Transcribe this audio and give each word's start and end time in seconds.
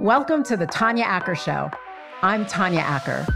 Welcome 0.00 0.42
to 0.44 0.56
the 0.56 0.66
Tanya 0.66 1.04
Acker 1.04 1.34
Show. 1.34 1.70
I'm 2.22 2.46
Tanya 2.46 2.80
Acker. 2.80 3.26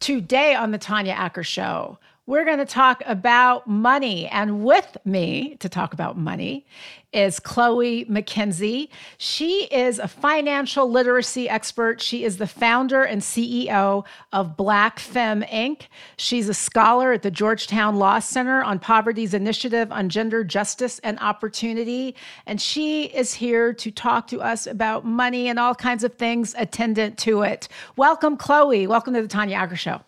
Today 0.00 0.56
on 0.56 0.72
the 0.72 0.76
Tanya 0.76 1.12
Acker 1.12 1.44
Show, 1.44 1.98
we're 2.26 2.44
going 2.44 2.58
to 2.58 2.64
talk 2.64 3.02
about 3.06 3.66
money. 3.66 4.28
And 4.28 4.64
with 4.64 4.96
me 5.04 5.56
to 5.58 5.68
talk 5.68 5.92
about 5.92 6.16
money 6.16 6.64
is 7.12 7.40
Chloe 7.40 8.04
McKenzie. 8.04 8.88
She 9.18 9.64
is 9.64 9.98
a 9.98 10.06
financial 10.06 10.88
literacy 10.88 11.48
expert. 11.48 12.00
She 12.00 12.22
is 12.22 12.36
the 12.36 12.46
founder 12.46 13.02
and 13.02 13.20
CEO 13.20 14.04
of 14.32 14.56
BlackFem 14.56 15.48
Inc. 15.50 15.88
She's 16.18 16.48
a 16.48 16.54
scholar 16.54 17.12
at 17.12 17.22
the 17.22 17.32
Georgetown 17.32 17.96
Law 17.96 18.20
Center 18.20 18.62
on 18.62 18.78
Poverty's 18.78 19.34
Initiative 19.34 19.90
on 19.90 20.08
Gender 20.08 20.44
Justice 20.44 21.00
and 21.00 21.18
Opportunity. 21.18 22.14
And 22.46 22.60
she 22.60 23.06
is 23.06 23.34
here 23.34 23.72
to 23.72 23.90
talk 23.90 24.28
to 24.28 24.40
us 24.40 24.68
about 24.68 25.04
money 25.04 25.48
and 25.48 25.58
all 25.58 25.74
kinds 25.74 26.04
of 26.04 26.14
things 26.14 26.54
attendant 26.56 27.18
to 27.18 27.42
it. 27.42 27.66
Welcome, 27.96 28.36
Chloe. 28.36 28.86
Welcome 28.86 29.14
to 29.14 29.22
the 29.22 29.28
Tanya 29.28 29.56
Acker 29.56 29.74
Show. 29.74 30.02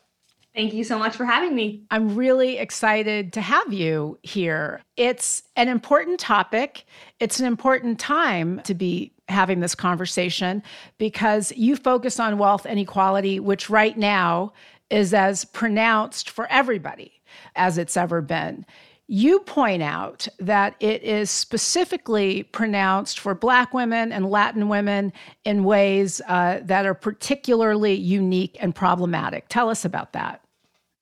Thank 0.54 0.74
you 0.74 0.84
so 0.84 0.98
much 0.98 1.16
for 1.16 1.24
having 1.24 1.54
me. 1.54 1.82
I'm 1.90 2.14
really 2.14 2.58
excited 2.58 3.32
to 3.32 3.40
have 3.40 3.72
you 3.72 4.18
here. 4.22 4.82
It's 4.98 5.44
an 5.56 5.68
important 5.68 6.20
topic. 6.20 6.84
It's 7.20 7.40
an 7.40 7.46
important 7.46 7.98
time 7.98 8.60
to 8.64 8.74
be 8.74 9.12
having 9.28 9.60
this 9.60 9.74
conversation 9.74 10.62
because 10.98 11.52
you 11.56 11.74
focus 11.74 12.20
on 12.20 12.36
wealth 12.36 12.66
inequality, 12.66 13.40
which 13.40 13.70
right 13.70 13.96
now 13.96 14.52
is 14.90 15.14
as 15.14 15.46
pronounced 15.46 16.28
for 16.28 16.46
everybody 16.48 17.22
as 17.56 17.78
it's 17.78 17.96
ever 17.96 18.20
been. 18.20 18.66
You 19.08 19.40
point 19.40 19.82
out 19.82 20.28
that 20.38 20.76
it 20.80 21.02
is 21.02 21.30
specifically 21.30 22.44
pronounced 22.44 23.18
for 23.18 23.34
Black 23.34 23.72
women 23.72 24.12
and 24.12 24.30
Latin 24.30 24.68
women 24.68 25.14
in 25.44 25.64
ways 25.64 26.20
uh, 26.28 26.60
that 26.62 26.84
are 26.84 26.94
particularly 26.94 27.94
unique 27.94 28.56
and 28.60 28.74
problematic. 28.74 29.46
Tell 29.48 29.70
us 29.70 29.84
about 29.84 30.12
that 30.12 30.41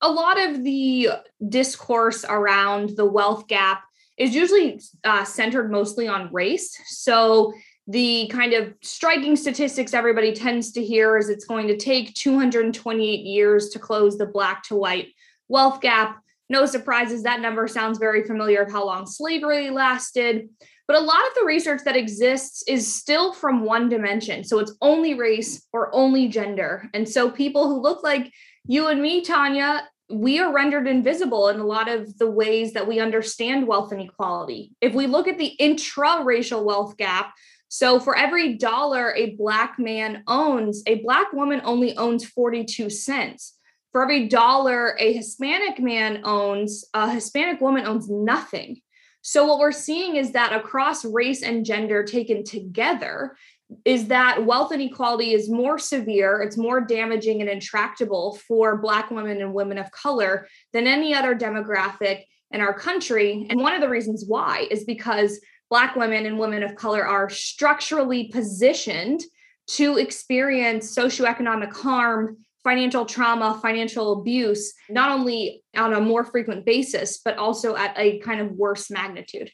a 0.01 0.11
lot 0.11 0.39
of 0.41 0.63
the 0.63 1.09
discourse 1.47 2.25
around 2.27 2.95
the 2.95 3.05
wealth 3.05 3.47
gap 3.47 3.83
is 4.17 4.35
usually 4.35 4.79
uh, 5.03 5.23
centered 5.23 5.71
mostly 5.71 6.07
on 6.07 6.31
race. 6.31 6.77
So 6.87 7.53
the 7.87 8.27
kind 8.31 8.53
of 8.53 8.73
striking 8.81 9.35
statistics 9.35 9.93
everybody 9.93 10.33
tends 10.33 10.71
to 10.73 10.83
hear 10.83 11.17
is 11.17 11.29
it's 11.29 11.45
going 11.45 11.67
to 11.67 11.77
take 11.77 12.13
228 12.15 13.25
years 13.25 13.69
to 13.69 13.79
close 13.79 14.17
the 14.17 14.25
black 14.25 14.63
to 14.63 14.75
white 14.75 15.09
wealth 15.47 15.81
gap. 15.81 16.21
No 16.49 16.65
surprises, 16.65 17.23
that 17.23 17.41
number 17.41 17.67
sounds 17.67 17.97
very 17.97 18.23
familiar 18.23 18.61
of 18.61 18.71
how 18.71 18.85
long 18.85 19.05
slavery 19.05 19.69
lasted. 19.69 20.49
But 20.87 20.97
a 20.97 21.05
lot 21.05 21.25
of 21.27 21.33
the 21.39 21.45
research 21.45 21.81
that 21.85 21.95
exists 21.95 22.63
is 22.67 22.93
still 22.93 23.33
from 23.33 23.63
one 23.63 23.87
dimension. 23.87 24.43
So 24.43 24.59
it's 24.59 24.75
only 24.81 25.13
race 25.13 25.65
or 25.71 25.93
only 25.95 26.27
gender. 26.27 26.89
And 26.93 27.07
so 27.07 27.31
people 27.31 27.67
who 27.67 27.81
look 27.81 28.03
like 28.03 28.31
you 28.67 28.87
and 28.87 29.01
me, 29.01 29.21
Tanya, 29.21 29.87
we 30.11 30.39
are 30.39 30.53
rendered 30.53 30.87
invisible 30.87 31.49
in 31.49 31.59
a 31.59 31.65
lot 31.65 31.89
of 31.89 32.17
the 32.17 32.29
ways 32.29 32.73
that 32.73 32.87
we 32.87 32.99
understand 32.99 33.67
wealth 33.67 33.91
inequality. 33.91 34.71
If 34.81 34.93
we 34.93 35.07
look 35.07 35.27
at 35.27 35.37
the 35.37 35.47
intra-racial 35.47 36.63
wealth 36.63 36.97
gap, 36.97 37.33
so 37.67 37.99
for 37.99 38.17
every 38.17 38.55
dollar 38.55 39.13
a 39.15 39.35
black 39.35 39.79
man 39.79 40.23
owns, 40.27 40.83
a 40.87 41.01
black 41.01 41.31
woman 41.31 41.61
only 41.63 41.95
owns 41.95 42.25
42 42.25 42.89
cents. 42.89 43.57
For 43.91 44.03
every 44.03 44.27
dollar 44.27 44.95
a 44.99 45.13
Hispanic 45.13 45.79
man 45.79 46.21
owns, 46.23 46.85
a 46.93 47.09
Hispanic 47.11 47.61
woman 47.61 47.85
owns 47.85 48.09
nothing. 48.09 48.81
So 49.21 49.45
what 49.45 49.59
we're 49.59 49.71
seeing 49.71 50.15
is 50.15 50.31
that 50.31 50.53
across 50.53 51.05
race 51.05 51.43
and 51.43 51.65
gender 51.65 52.03
taken 52.03 52.43
together, 52.43 53.37
is 53.85 54.07
that 54.07 54.45
wealth 54.45 54.71
inequality 54.71 55.33
is 55.33 55.49
more 55.49 55.79
severe, 55.79 56.41
it's 56.41 56.57
more 56.57 56.81
damaging 56.81 57.41
and 57.41 57.49
intractable 57.49 58.39
for 58.47 58.77
Black 58.77 59.11
women 59.11 59.41
and 59.41 59.53
women 59.53 59.77
of 59.77 59.91
color 59.91 60.47
than 60.73 60.87
any 60.87 61.13
other 61.13 61.35
demographic 61.35 62.23
in 62.51 62.61
our 62.61 62.73
country. 62.73 63.47
And 63.49 63.61
one 63.61 63.73
of 63.73 63.81
the 63.81 63.89
reasons 63.89 64.25
why 64.27 64.67
is 64.69 64.83
because 64.83 65.39
Black 65.69 65.95
women 65.95 66.25
and 66.25 66.37
women 66.37 66.63
of 66.63 66.75
color 66.75 67.05
are 67.05 67.29
structurally 67.29 68.27
positioned 68.27 69.21
to 69.67 69.97
experience 69.97 70.93
socioeconomic 70.93 71.73
harm, 71.73 72.37
financial 72.63 73.05
trauma, 73.05 73.57
financial 73.61 74.19
abuse, 74.19 74.73
not 74.89 75.11
only 75.11 75.63
on 75.75 75.93
a 75.93 76.01
more 76.01 76.25
frequent 76.25 76.65
basis, 76.65 77.19
but 77.23 77.37
also 77.37 77.75
at 77.75 77.93
a 77.97 78.19
kind 78.19 78.41
of 78.41 78.51
worse 78.51 78.91
magnitude. 78.91 79.49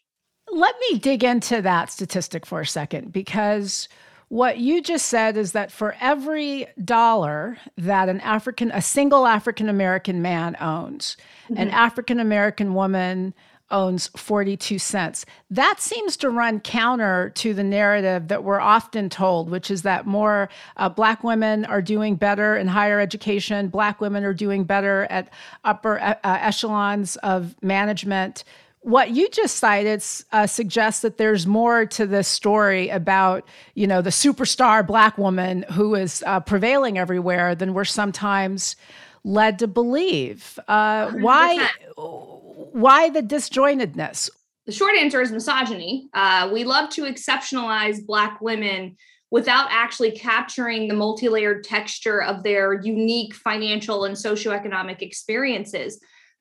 Let 0.49 0.75
me 0.89 0.97
dig 0.97 1.23
into 1.23 1.61
that 1.61 1.91
statistic 1.91 2.45
for 2.45 2.61
a 2.61 2.65
second 2.65 3.11
because 3.11 3.87
what 4.29 4.57
you 4.57 4.81
just 4.81 5.07
said 5.07 5.37
is 5.37 5.53
that 5.53 5.71
for 5.71 5.95
every 6.01 6.67
dollar 6.83 7.57
that 7.77 8.09
an 8.09 8.19
African, 8.21 8.71
a 8.71 8.81
single 8.81 9.25
African 9.25 9.69
American 9.69 10.21
man 10.21 10.57
owns, 10.59 11.15
mm-hmm. 11.45 11.57
an 11.57 11.69
African 11.69 12.19
American 12.19 12.73
woman 12.73 13.33
owns 13.69 14.07
42 14.15 14.79
cents. 14.79 15.25
That 15.51 15.81
seems 15.81 16.15
to 16.17 16.29
run 16.29 16.61
counter 16.61 17.31
to 17.35 17.53
the 17.53 17.63
narrative 17.63 18.29
that 18.29 18.43
we're 18.43 18.61
often 18.61 19.09
told, 19.09 19.49
which 19.49 19.69
is 19.69 19.81
that 19.81 20.05
more 20.05 20.49
uh, 20.77 20.87
Black 20.89 21.23
women 21.23 21.65
are 21.65 21.81
doing 21.81 22.15
better 22.15 22.55
in 22.55 22.67
higher 22.67 22.99
education, 22.99 23.67
Black 23.67 23.99
women 23.99 24.23
are 24.23 24.33
doing 24.33 24.63
better 24.63 25.05
at 25.09 25.29
upper 25.65 25.99
uh, 25.99 26.15
echelons 26.23 27.17
of 27.17 27.55
management 27.61 28.43
what 28.81 29.11
you 29.11 29.29
just 29.29 29.57
cited 29.57 30.03
uh, 30.31 30.47
suggests 30.47 31.01
that 31.01 31.17
there's 31.17 31.45
more 31.45 31.85
to 31.85 32.05
this 32.05 32.27
story 32.27 32.89
about 32.89 33.47
you 33.75 33.87
know 33.87 34.01
the 34.01 34.09
superstar 34.09 34.85
black 34.85 35.17
woman 35.17 35.65
who 35.73 35.95
is 35.95 36.23
uh, 36.25 36.39
prevailing 36.39 36.97
everywhere 36.97 37.55
than 37.55 37.73
we're 37.73 37.85
sometimes 37.85 38.75
led 39.23 39.59
to 39.59 39.67
believe. 39.67 40.57
Uh, 40.67 41.11
why 41.11 41.69
why 41.95 43.09
the 43.09 43.21
disjointedness? 43.21 44.29
The 44.65 44.71
short 44.71 44.95
answer 44.95 45.21
is 45.21 45.31
misogyny. 45.31 46.09
Uh, 46.13 46.49
we 46.51 46.63
love 46.63 46.89
to 46.91 47.03
exceptionalize 47.03 48.05
black 48.05 48.41
women 48.41 48.97
without 49.31 49.67
actually 49.69 50.11
capturing 50.11 50.87
the 50.87 50.93
multi-layered 50.93 51.63
texture 51.63 52.21
of 52.21 52.43
their 52.43 52.73
unique 52.81 53.33
financial 53.33 54.05
and 54.05 54.15
socioeconomic 54.15 55.01
experiences 55.01 55.99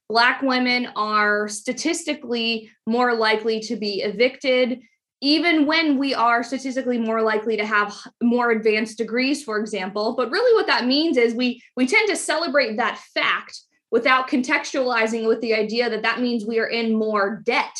Black 0.08 0.42
women 0.42 0.88
are 0.94 1.48
statistically 1.48 2.70
more 2.86 3.14
likely 3.14 3.60
to 3.60 3.76
be 3.76 4.02
evicted, 4.02 4.80
even 5.20 5.66
when 5.66 5.98
we 5.98 6.14
are 6.14 6.44
statistically 6.44 6.98
more 6.98 7.22
likely 7.22 7.56
to 7.56 7.66
have 7.66 7.92
more 8.22 8.52
advanced 8.52 8.98
degrees, 8.98 9.42
for 9.42 9.58
example. 9.58 10.14
But 10.16 10.30
really, 10.30 10.54
what 10.54 10.68
that 10.68 10.86
means 10.86 11.16
is 11.16 11.34
we, 11.34 11.60
we 11.76 11.86
tend 11.86 12.08
to 12.08 12.16
celebrate 12.16 12.76
that 12.76 12.98
fact 13.14 13.60
without 13.90 14.28
contextualizing 14.28 15.26
with 15.26 15.40
the 15.40 15.54
idea 15.54 15.90
that 15.90 16.02
that 16.02 16.20
means 16.20 16.44
we 16.44 16.60
are 16.60 16.66
in 16.66 16.94
more 16.94 17.42
debt 17.44 17.76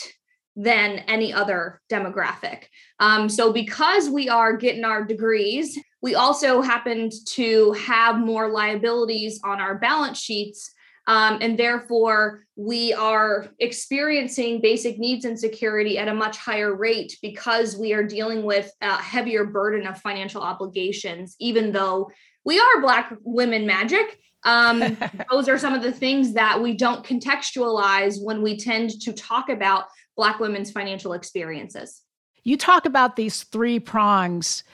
than 0.56 1.00
any 1.00 1.32
other 1.32 1.80
demographic. 1.92 2.64
Um, 2.98 3.28
so, 3.28 3.52
because 3.52 4.08
we 4.08 4.28
are 4.28 4.56
getting 4.56 4.84
our 4.84 5.04
degrees, 5.04 5.78
we 6.02 6.14
also 6.14 6.62
happened 6.62 7.12
to 7.26 7.72
have 7.72 8.18
more 8.18 8.50
liabilities 8.50 9.38
on 9.44 9.60
our 9.60 9.78
balance 9.78 10.18
sheets 10.18 10.72
um, 11.06 11.38
and 11.40 11.58
therefore, 11.58 12.44
we 12.56 12.92
are 12.92 13.48
experiencing 13.60 14.60
basic 14.60 14.98
needs 14.98 15.24
insecurity 15.24 15.98
at 15.98 16.08
a 16.08 16.14
much 16.14 16.36
higher 16.36 16.74
rate 16.74 17.16
because 17.22 17.76
we 17.76 17.92
are 17.92 18.02
dealing 18.02 18.42
with 18.42 18.72
a 18.80 18.96
heavier 18.96 19.44
burden 19.44 19.86
of 19.86 20.00
financial 20.00 20.42
obligations, 20.42 21.36
even 21.38 21.70
though 21.70 22.10
we 22.44 22.58
are 22.58 22.80
Black 22.80 23.14
women 23.22 23.66
magic. 23.66 24.18
Um, 24.42 24.96
those 25.30 25.48
are 25.48 25.58
some 25.58 25.74
of 25.74 25.82
the 25.82 25.92
things 25.92 26.32
that 26.34 26.60
we 26.60 26.74
don't 26.74 27.04
contextualize 27.04 28.22
when 28.22 28.42
we 28.42 28.56
tend 28.56 28.90
to 29.02 29.12
talk 29.12 29.48
about 29.48 29.84
Black 30.16 30.40
women's 30.40 30.72
financial 30.72 31.12
experiences. 31.12 32.02
You 32.42 32.56
talk 32.56 32.86
about 32.86 33.16
these 33.16 33.44
three 33.44 33.78
prongs 33.78 34.64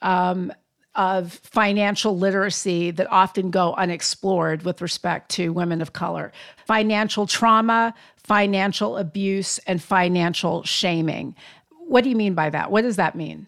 um, 0.00 0.52
of 0.94 1.32
financial 1.32 2.18
literacy 2.18 2.90
that 2.90 3.10
often 3.10 3.50
go 3.50 3.74
unexplored 3.74 4.62
with 4.62 4.82
respect 4.82 5.30
to 5.30 5.52
women 5.52 5.80
of 5.80 5.92
color 5.92 6.32
financial 6.66 7.26
trauma, 7.26 7.94
financial 8.16 8.96
abuse, 8.96 9.58
and 9.66 9.82
financial 9.82 10.62
shaming. 10.64 11.34
What 11.70 12.04
do 12.04 12.10
you 12.10 12.16
mean 12.16 12.34
by 12.34 12.50
that? 12.50 12.70
What 12.70 12.82
does 12.82 12.96
that 12.96 13.14
mean? 13.14 13.46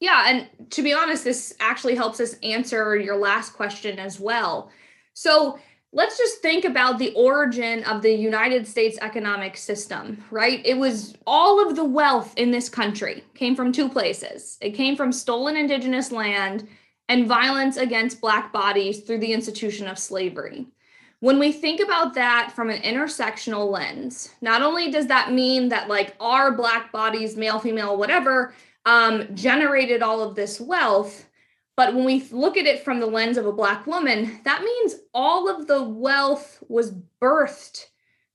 Yeah, 0.00 0.24
and 0.28 0.70
to 0.70 0.82
be 0.82 0.92
honest, 0.92 1.24
this 1.24 1.54
actually 1.60 1.94
helps 1.94 2.20
us 2.20 2.34
answer 2.42 2.96
your 2.96 3.16
last 3.16 3.52
question 3.52 3.98
as 3.98 4.18
well. 4.18 4.70
So, 5.12 5.58
let's 5.92 6.16
just 6.16 6.40
think 6.40 6.64
about 6.64 6.98
the 6.98 7.12
origin 7.14 7.82
of 7.84 8.02
the 8.02 8.12
United 8.12 8.66
States 8.66 8.98
economic 9.00 9.56
system, 9.56 10.22
right? 10.30 10.60
It 10.64 10.78
was 10.78 11.14
all 11.26 11.66
of 11.66 11.74
the 11.74 11.84
wealth 11.84 12.32
in 12.36 12.50
this 12.50 12.68
country 12.68 13.24
came 13.34 13.56
from 13.56 13.72
two 13.72 13.88
places. 13.88 14.56
It 14.60 14.70
came 14.70 14.96
from 14.96 15.12
stolen 15.12 15.56
indigenous 15.56 16.12
land 16.12 16.68
and 17.08 17.26
violence 17.26 17.76
against 17.76 18.20
Black 18.20 18.52
bodies 18.52 19.00
through 19.00 19.18
the 19.18 19.32
institution 19.32 19.88
of 19.88 19.98
slavery. 19.98 20.66
When 21.18 21.38
we 21.38 21.52
think 21.52 21.80
about 21.80 22.14
that 22.14 22.52
from 22.54 22.70
an 22.70 22.80
intersectional 22.82 23.70
lens, 23.70 24.30
not 24.40 24.62
only 24.62 24.90
does 24.90 25.08
that 25.08 25.32
mean 25.32 25.68
that, 25.68 25.88
like, 25.88 26.14
our 26.20 26.52
Black 26.52 26.92
bodies, 26.92 27.36
male, 27.36 27.58
female, 27.58 27.96
whatever, 27.96 28.54
um, 28.86 29.26
generated 29.34 30.02
all 30.02 30.22
of 30.22 30.34
this 30.34 30.60
wealth. 30.60 31.26
But 31.76 31.94
when 31.94 32.04
we 32.04 32.22
look 32.30 32.56
at 32.56 32.66
it 32.66 32.84
from 32.84 33.00
the 33.00 33.06
lens 33.06 33.38
of 33.38 33.46
a 33.46 33.52
Black 33.52 33.86
woman, 33.86 34.40
that 34.44 34.62
means 34.62 34.96
all 35.14 35.48
of 35.48 35.66
the 35.66 35.82
wealth 35.82 36.62
was 36.68 36.92
birthed 37.22 37.86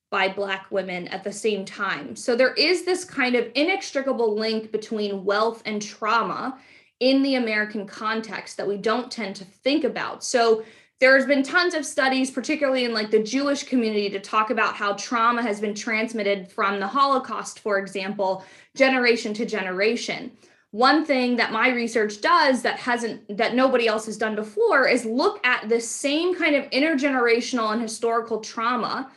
by 0.10 0.30
Black 0.30 0.68
women 0.72 1.08
at 1.10 1.24
the 1.24 1.32
same 1.32 1.66
time. 1.66 2.16
So 2.16 2.36
there 2.36 2.54
is 2.54 2.86
this 2.86 3.04
kind 3.04 3.36
of 3.36 3.52
inextricable 3.54 4.36
link 4.36 4.72
between 4.72 5.26
wealth 5.26 5.62
and 5.66 5.82
trauma 5.82 6.58
in 7.00 7.22
the 7.22 7.36
American 7.36 7.86
context 7.86 8.58
that 8.58 8.68
we 8.68 8.78
don't 8.78 9.12
tend 9.12 9.36
to 9.36 9.46
think 9.46 9.84
about. 9.84 10.24
So 10.24 10.64
there's 11.02 11.26
been 11.26 11.44
tons 11.44 11.74
of 11.74 11.86
studies, 11.86 12.32
particularly 12.32 12.86
in 12.86 12.94
like 12.94 13.12
the 13.12 13.22
Jewish 13.22 13.64
community, 13.64 14.10
to 14.12 14.20
talk 14.20 14.50
about 14.50 14.76
how 14.76 14.94
trauma 14.94 15.42
has 15.42 15.60
been 15.60 15.76
transmitted 15.76 16.50
from 16.50 16.80
the 16.80 16.88
Holocaust, 16.88 17.60
for 17.60 17.78
example, 17.78 18.46
generation 18.76 19.34
to 19.34 19.46
generation. 19.46 20.32
One 20.76 21.06
thing 21.06 21.38
that 21.38 21.54
my 21.54 21.70
research 21.70 22.20
does 22.20 22.62
that 22.64 22.78
hasn't 22.80 23.38
that 23.38 23.56
nobody 23.56 23.88
else 23.88 24.08
has 24.08 24.18
done 24.18 24.36
before 24.36 24.90
is 24.90 25.06
look 25.06 25.40
at 25.48 25.70
the 25.70 25.80
same 25.80 26.36
kind 26.36 26.54
of 26.54 26.70
intergenerational 26.72 27.72
and 27.72 27.82
historical 27.82 28.42
trauma 28.42 29.10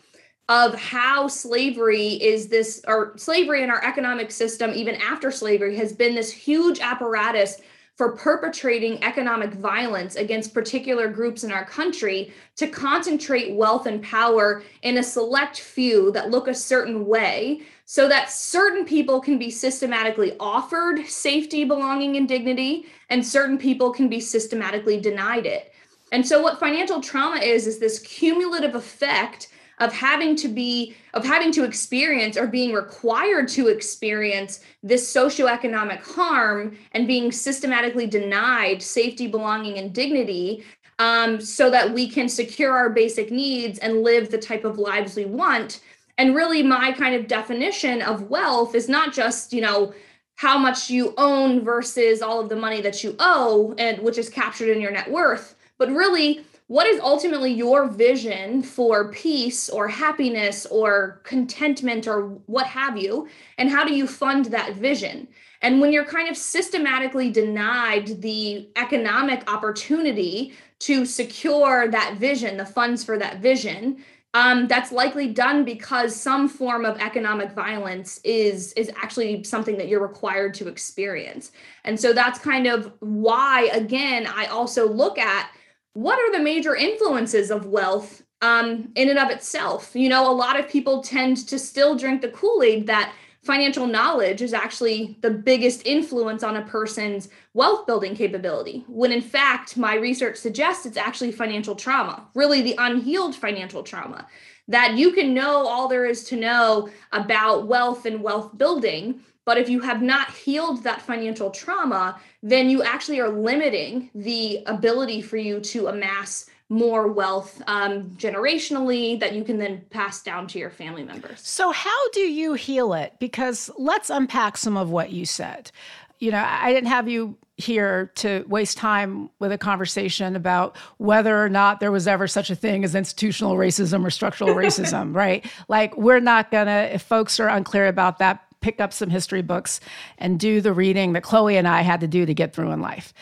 of 0.49 0.77
how 0.77 1.27
slavery 1.27 2.11
is 2.11 2.47
this 2.47 2.81
or 2.87 3.13
slavery 3.19 3.65
in 3.65 3.71
our 3.71 3.85
economic 3.85 4.31
system 4.31 4.71
even 4.73 4.95
after 5.01 5.33
slavery 5.33 5.75
has 5.75 5.93
been 5.93 6.15
this 6.15 6.31
huge 6.31 6.79
apparatus 6.79 7.61
for 7.99 8.13
perpetrating 8.13 9.03
economic 9.03 9.53
violence 9.55 10.15
against 10.15 10.55
particular 10.55 11.09
groups 11.09 11.43
in 11.43 11.51
our 11.51 11.65
country 11.65 12.33
to 12.55 12.69
concentrate 12.69 13.57
wealth 13.57 13.87
and 13.87 14.01
power 14.05 14.63
in 14.83 14.99
a 14.99 15.03
select 15.03 15.59
few 15.59 16.13
that 16.13 16.31
look 16.31 16.47
a 16.47 16.55
certain 16.55 17.07
way 17.07 17.61
so 17.87 18.09
that 18.09 18.31
certain 18.31 18.85
people 18.85 19.21
can 19.21 19.37
be 19.37 19.51
systematically 19.51 20.37
offered 20.39 21.05
safety, 21.09 21.65
belonging, 21.65 22.17
and 22.17 22.29
dignity, 22.29 22.87
and 23.11 23.27
certain 23.27 23.59
people 23.59 23.93
can 23.93 24.09
be 24.09 24.21
systematically 24.21 25.01
denied 25.01 25.45
it. 25.45 25.73
And 26.13 26.25
so, 26.25 26.41
what 26.41 26.61
financial 26.61 27.01
trauma 27.01 27.41
is, 27.41 27.67
is 27.67 27.81
this 27.81 27.99
cumulative 27.99 28.77
effect 28.77 29.49
of 29.81 29.93
having 29.93 30.35
to 30.37 30.49
be 30.49 30.95
of 31.15 31.25
having 31.25 31.53
to 31.53 31.65
experience 31.65 32.37
or 32.37 32.47
being 32.47 32.73
required 32.73 33.49
to 33.49 33.69
experience 33.69 34.61
this 34.83 35.13
socioeconomic 35.13 36.01
harm 36.01 36.77
and 36.93 37.07
being 37.07 37.33
systematically 37.33 38.07
denied 38.07 38.83
safety 38.83 39.27
belonging 39.27 39.79
and 39.79 39.93
dignity 39.93 40.65
um, 40.99 41.41
so 41.41 41.71
that 41.71 41.93
we 41.93 42.09
can 42.09 42.29
secure 42.29 42.77
our 42.77 42.91
basic 42.91 43.31
needs 43.31 43.79
and 43.79 44.03
live 44.03 44.31
the 44.31 44.39
type 44.39 44.65
of 44.65 44.79
lives 44.79 45.15
we 45.15 45.25
want. 45.25 45.81
And 46.19 46.35
really 46.35 46.63
my 46.63 46.91
kind 46.93 47.15
of 47.15 47.29
definition 47.29 48.03
of 48.03 48.29
wealth 48.29 48.75
is 48.75 48.89
not 48.89 49.13
just 49.13 49.53
you 49.53 49.61
know 49.61 49.95
how 50.35 50.57
much 50.57 50.89
you 50.89 51.15
own 51.17 51.65
versus 51.65 52.23
all 52.23 52.41
of 52.41 52.49
the 52.49 52.57
money 52.57 52.81
that 52.81 53.03
you 53.03 53.15
owe 53.19 53.75
and 53.79 53.99
which 54.01 54.19
is 54.19 54.29
captured 54.29 54.69
in 54.69 54.81
your 54.81 54.91
net 54.91 55.11
worth 55.11 55.57
but 55.79 55.91
really 55.91 56.45
what 56.69 56.87
is 56.87 57.01
ultimately 57.01 57.51
your 57.51 57.89
vision 57.89 58.63
for 58.63 59.11
peace 59.11 59.71
or 59.71 59.89
happiness 59.89 60.67
or 60.67 61.21
contentment 61.25 62.07
or 62.07 62.29
what 62.47 62.67
have 62.67 62.97
you? 62.97 63.27
And 63.57 63.71
how 63.71 63.85
do 63.85 63.95
you 63.95 64.07
fund 64.07 64.47
that 64.47 64.75
vision? 64.75 65.29
And 65.63 65.81
when 65.81 65.93
you're 65.93 66.05
kind 66.05 66.29
of 66.29 66.37
systematically 66.37 67.31
denied 67.31 68.21
the 68.21 68.69
economic 68.77 69.51
opportunity 69.51 70.53
to 70.81 71.05
secure 71.07 71.89
that 71.89 72.17
vision 72.19 72.59
the 72.59 72.67
funds 72.67 73.03
for 73.03 73.19
that 73.19 73.39
vision 73.41 74.05
um, 74.35 74.69
that's 74.69 74.93
likely 74.93 75.29
done 75.29 75.65
because 75.65 76.15
some 76.15 76.51
form 76.51 76.85
of 76.85 76.99
economic 76.99 77.53
violence 77.53 78.21
is 78.25 78.75
is 78.75 78.91
actually 78.95 79.43
something 79.43 79.79
that 79.79 79.89
you're 79.89 80.07
required 80.07 80.53
to 80.55 80.69
experience. 80.69 81.51
And 81.85 81.99
so 81.99 82.13
that's 82.13 82.39
kind 82.39 82.67
of 82.67 82.93
why 83.01 83.71
again 83.73 84.27
i 84.27 84.45
also 84.47 84.87
look 84.87 85.19
at 85.19 85.51
what 85.95 86.19
are 86.19 86.37
the 86.37 86.43
major 86.43 86.77
influences 86.77 87.51
of 87.51 87.67
wealth 87.67 88.23
um, 88.41 88.91
in 88.95 89.11
and 89.11 89.19
of 89.19 89.31
itself? 89.31 89.91
You 89.95 90.09
know, 90.09 90.31
a 90.31 90.33
lot 90.33 90.59
of 90.59 90.69
people 90.69 91.03
tend 91.03 91.49
to 91.49 91.59
still 91.59 91.97
drink 91.97 92.23
the 92.23 92.29
Kool 92.29 92.63
Aid 92.63 92.87
that 92.87 93.13
financial 93.43 93.87
knowledge 93.87 94.43
is 94.43 94.53
actually 94.53 95.17
the 95.23 95.31
biggest 95.31 95.87
influence 95.87 96.43
on 96.43 96.57
a 96.57 96.67
person's 96.67 97.29
wealth 97.55 97.87
building 97.87 98.15
capability, 98.15 98.85
when 98.89 99.13
in 99.13 99.23
fact, 99.23 99.77
my 99.77 99.95
research 99.95 100.37
suggests 100.37 100.85
it's 100.85 100.97
actually 100.97 101.33
financial 101.33 101.75
trauma, 101.75 102.29
really 102.35 102.63
the 102.63 102.75
unhealed 102.79 103.35
financial 103.35 103.83
trauma. 103.83 104.27
That 104.67 104.99
you 104.99 105.13
can 105.13 105.33
know 105.33 105.67
all 105.67 105.89
there 105.89 106.05
is 106.05 106.25
to 106.25 106.37
know 106.37 106.91
about 107.13 107.67
wealth 107.67 108.05
and 108.05 108.23
wealth 108.23 108.59
building, 108.59 109.21
but 109.49 109.57
if 109.57 109.71
you 109.71 109.81
have 109.81 110.03
not 110.03 110.31
healed 110.31 110.83
that 110.85 111.01
financial 111.01 111.51
trauma, 111.51 112.21
then 112.43 112.69
you 112.69 112.83
actually 112.83 113.19
are 113.19 113.31
limiting 113.31 114.11
the 114.15 114.63
ability 114.67 115.23
for 115.23 115.39
you 115.39 115.59
to 115.59 115.87
amass 115.87 116.51
more 116.69 117.09
wealth 117.09 117.63
um, 117.67 118.11
generationally 118.19 119.19
that 119.19 119.33
you 119.33 119.43
can 119.43 119.57
then 119.57 119.81
pass 119.89 120.23
down 120.23 120.47
to 120.49 120.59
your 120.59 120.69
family 120.69 121.03
members. 121.03 121.41
So, 121.41 121.71
how 121.71 122.11
do 122.11 122.21
you 122.21 122.53
heal 122.53 122.93
it? 122.93 123.15
Because 123.19 123.71
let's 123.79 124.11
unpack 124.11 124.59
some 124.59 124.77
of 124.77 124.91
what 124.91 125.13
you 125.13 125.25
said. 125.25 125.71
You 126.19 126.31
know, 126.31 126.45
I 126.47 126.71
didn't 126.75 126.91
have 126.91 127.09
you 127.09 127.39
here 127.57 128.13
to 128.17 128.45
waste 128.49 128.77
time 128.77 129.31
with 129.39 129.51
a 129.51 129.57
conversation 129.57 130.37
about 130.37 130.77
whether 130.99 131.43
or 131.43 131.49
not 131.49 131.81
there 131.81 131.91
was 131.91 132.07
ever 132.07 132.29
such 132.29 132.51
a 132.51 132.55
thing 132.55 132.85
as 132.85 132.95
institutional 132.95 133.57
racism 133.57 134.05
or 134.05 134.11
structural 134.11 134.51
racism, 134.55 135.15
right? 135.15 135.51
Like, 135.69 135.97
we're 135.97 136.21
not 136.21 136.51
gonna, 136.51 136.91
if 136.93 137.01
folks 137.01 137.41
are 137.41 137.49
unclear 137.49 137.87
about 137.87 138.19
that, 138.19 138.45
pick 138.61 138.81
up 138.81 138.93
some 138.93 139.11
history 139.11 139.43
books 139.43 139.81
and 140.19 140.39
do 140.41 140.61
the 140.61 140.73
reading 140.73 141.13
that 141.13 141.23
Chloe 141.23 141.57
and 141.57 141.69
I 141.69 141.83
had 141.83 142.01
to 142.01 142.09
do 142.09 142.27
to 142.27 142.35
get 142.35 142.55
through 142.55 142.71
in 142.73 142.81
life. 142.81 143.13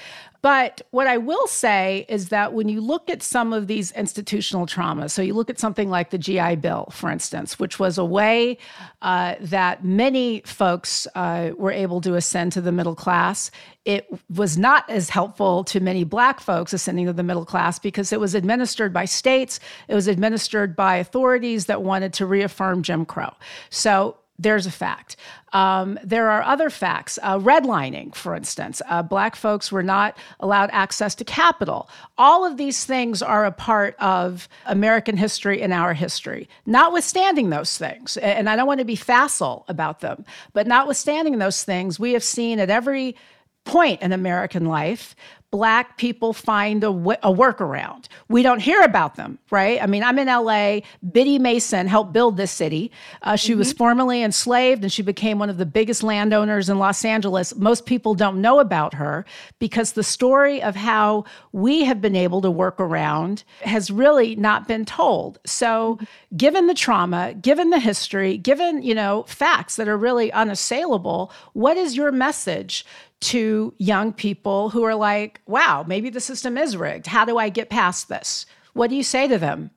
But 0.46 0.82
what 0.92 1.08
I 1.08 1.16
will 1.16 1.48
say 1.48 2.06
is 2.08 2.28
that 2.28 2.52
when 2.52 2.68
you 2.68 2.80
look 2.80 3.10
at 3.10 3.20
some 3.20 3.52
of 3.52 3.66
these 3.66 3.90
institutional 3.90 4.64
traumas, 4.64 5.10
so 5.10 5.20
you 5.20 5.34
look 5.34 5.50
at 5.50 5.58
something 5.58 5.90
like 5.90 6.10
the 6.10 6.18
GI 6.18 6.56
Bill, 6.56 6.86
for 6.92 7.10
instance, 7.10 7.58
which 7.58 7.80
was 7.80 7.98
a 7.98 8.04
way 8.04 8.58
uh, 9.02 9.34
that 9.40 9.84
many 9.84 10.42
folks 10.46 11.08
uh, 11.16 11.50
were 11.56 11.72
able 11.72 12.00
to 12.02 12.14
ascend 12.14 12.52
to 12.52 12.60
the 12.60 12.70
middle 12.70 12.94
class. 12.94 13.50
It 13.84 14.06
was 14.32 14.56
not 14.56 14.88
as 14.88 15.10
helpful 15.10 15.64
to 15.64 15.80
many 15.80 16.04
Black 16.04 16.38
folks 16.38 16.72
ascending 16.72 17.06
to 17.06 17.12
the 17.12 17.24
middle 17.24 17.44
class 17.44 17.80
because 17.80 18.12
it 18.12 18.20
was 18.20 18.32
administered 18.34 18.92
by 18.92 19.04
states, 19.04 19.58
it 19.88 19.96
was 19.96 20.06
administered 20.06 20.76
by 20.76 20.96
authorities 20.96 21.66
that 21.66 21.82
wanted 21.82 22.12
to 22.12 22.24
reaffirm 22.24 22.82
Jim 22.82 23.04
Crow. 23.04 23.32
So 23.70 24.16
there's 24.38 24.66
a 24.66 24.70
fact. 24.70 25.16
Um, 25.52 25.98
there 26.04 26.30
are 26.30 26.42
other 26.42 26.68
facts. 26.68 27.18
Uh, 27.22 27.38
redlining, 27.38 28.14
for 28.14 28.34
instance, 28.34 28.82
uh, 28.88 29.02
black 29.02 29.36
folks 29.36 29.72
were 29.72 29.82
not 29.82 30.16
allowed 30.40 30.70
access 30.72 31.14
to 31.16 31.24
capital. 31.24 31.88
All 32.18 32.44
of 32.44 32.56
these 32.56 32.84
things 32.84 33.22
are 33.22 33.46
a 33.46 33.52
part 33.52 33.96
of 33.98 34.48
American 34.66 35.16
history 35.16 35.62
and 35.62 35.72
our 35.72 35.94
history. 35.94 36.48
Notwithstanding 36.66 37.50
those 37.50 37.78
things, 37.78 38.16
and 38.18 38.48
I 38.48 38.56
don't 38.56 38.66
want 38.66 38.80
to 38.80 38.84
be 38.84 38.96
facile 38.96 39.64
about 39.68 40.00
them, 40.00 40.24
but 40.52 40.66
notwithstanding 40.66 41.38
those 41.38 41.64
things, 41.64 41.98
we 41.98 42.12
have 42.12 42.24
seen 42.24 42.58
at 42.58 42.70
every 42.70 43.16
point 43.64 44.00
in 44.02 44.12
American 44.12 44.66
life 44.66 45.16
black 45.56 45.96
people 45.96 46.34
find 46.34 46.84
a, 46.84 46.88
w- 46.88 47.16
a 47.22 47.32
workaround. 47.32 48.08
We 48.28 48.42
don't 48.42 48.60
hear 48.60 48.82
about 48.82 49.14
them, 49.14 49.38
right? 49.50 49.82
I 49.82 49.86
mean, 49.86 50.02
I'm 50.02 50.18
in 50.18 50.26
LA. 50.26 50.80
Biddy 51.10 51.38
Mason 51.38 51.86
helped 51.86 52.12
build 52.12 52.36
this 52.36 52.50
city. 52.50 52.92
Uh, 53.22 53.36
she 53.36 53.52
mm-hmm. 53.52 53.60
was 53.60 53.72
formerly 53.72 54.22
enslaved 54.22 54.82
and 54.82 54.92
she 54.92 55.00
became 55.00 55.38
one 55.38 55.48
of 55.48 55.56
the 55.56 55.64
biggest 55.64 56.02
landowners 56.02 56.68
in 56.68 56.78
Los 56.78 57.06
Angeles. 57.06 57.56
Most 57.56 57.86
people 57.86 58.14
don't 58.14 58.42
know 58.42 58.60
about 58.60 58.92
her 58.92 59.24
because 59.58 59.92
the 59.92 60.02
story 60.02 60.62
of 60.62 60.76
how 60.76 61.24
we 61.52 61.84
have 61.84 62.02
been 62.02 62.16
able 62.16 62.42
to 62.42 62.50
work 62.50 62.78
around 62.78 63.42
has 63.62 63.90
really 63.90 64.36
not 64.36 64.68
been 64.68 64.84
told. 64.84 65.38
So, 65.46 65.98
given 66.36 66.66
the 66.66 66.74
trauma, 66.74 67.32
given 67.32 67.70
the 67.70 67.78
history, 67.78 68.36
given, 68.36 68.82
you 68.82 68.94
know, 68.94 69.22
facts 69.22 69.76
that 69.76 69.88
are 69.88 69.96
really 69.96 70.30
unassailable, 70.32 71.32
what 71.54 71.78
is 71.78 71.96
your 71.96 72.12
message 72.12 72.84
to 73.20 73.74
young 73.78 74.12
people 74.12 74.70
who 74.70 74.82
are 74.84 74.94
like, 74.94 75.40
wow, 75.46 75.84
maybe 75.86 76.10
the 76.10 76.20
system 76.20 76.58
is 76.58 76.76
rigged. 76.76 77.06
How 77.06 77.24
do 77.24 77.38
I 77.38 77.48
get 77.48 77.70
past 77.70 78.08
this? 78.08 78.46
What 78.74 78.90
do 78.90 78.96
you 78.96 79.02
say 79.02 79.26
to 79.28 79.38
them? 79.38 79.70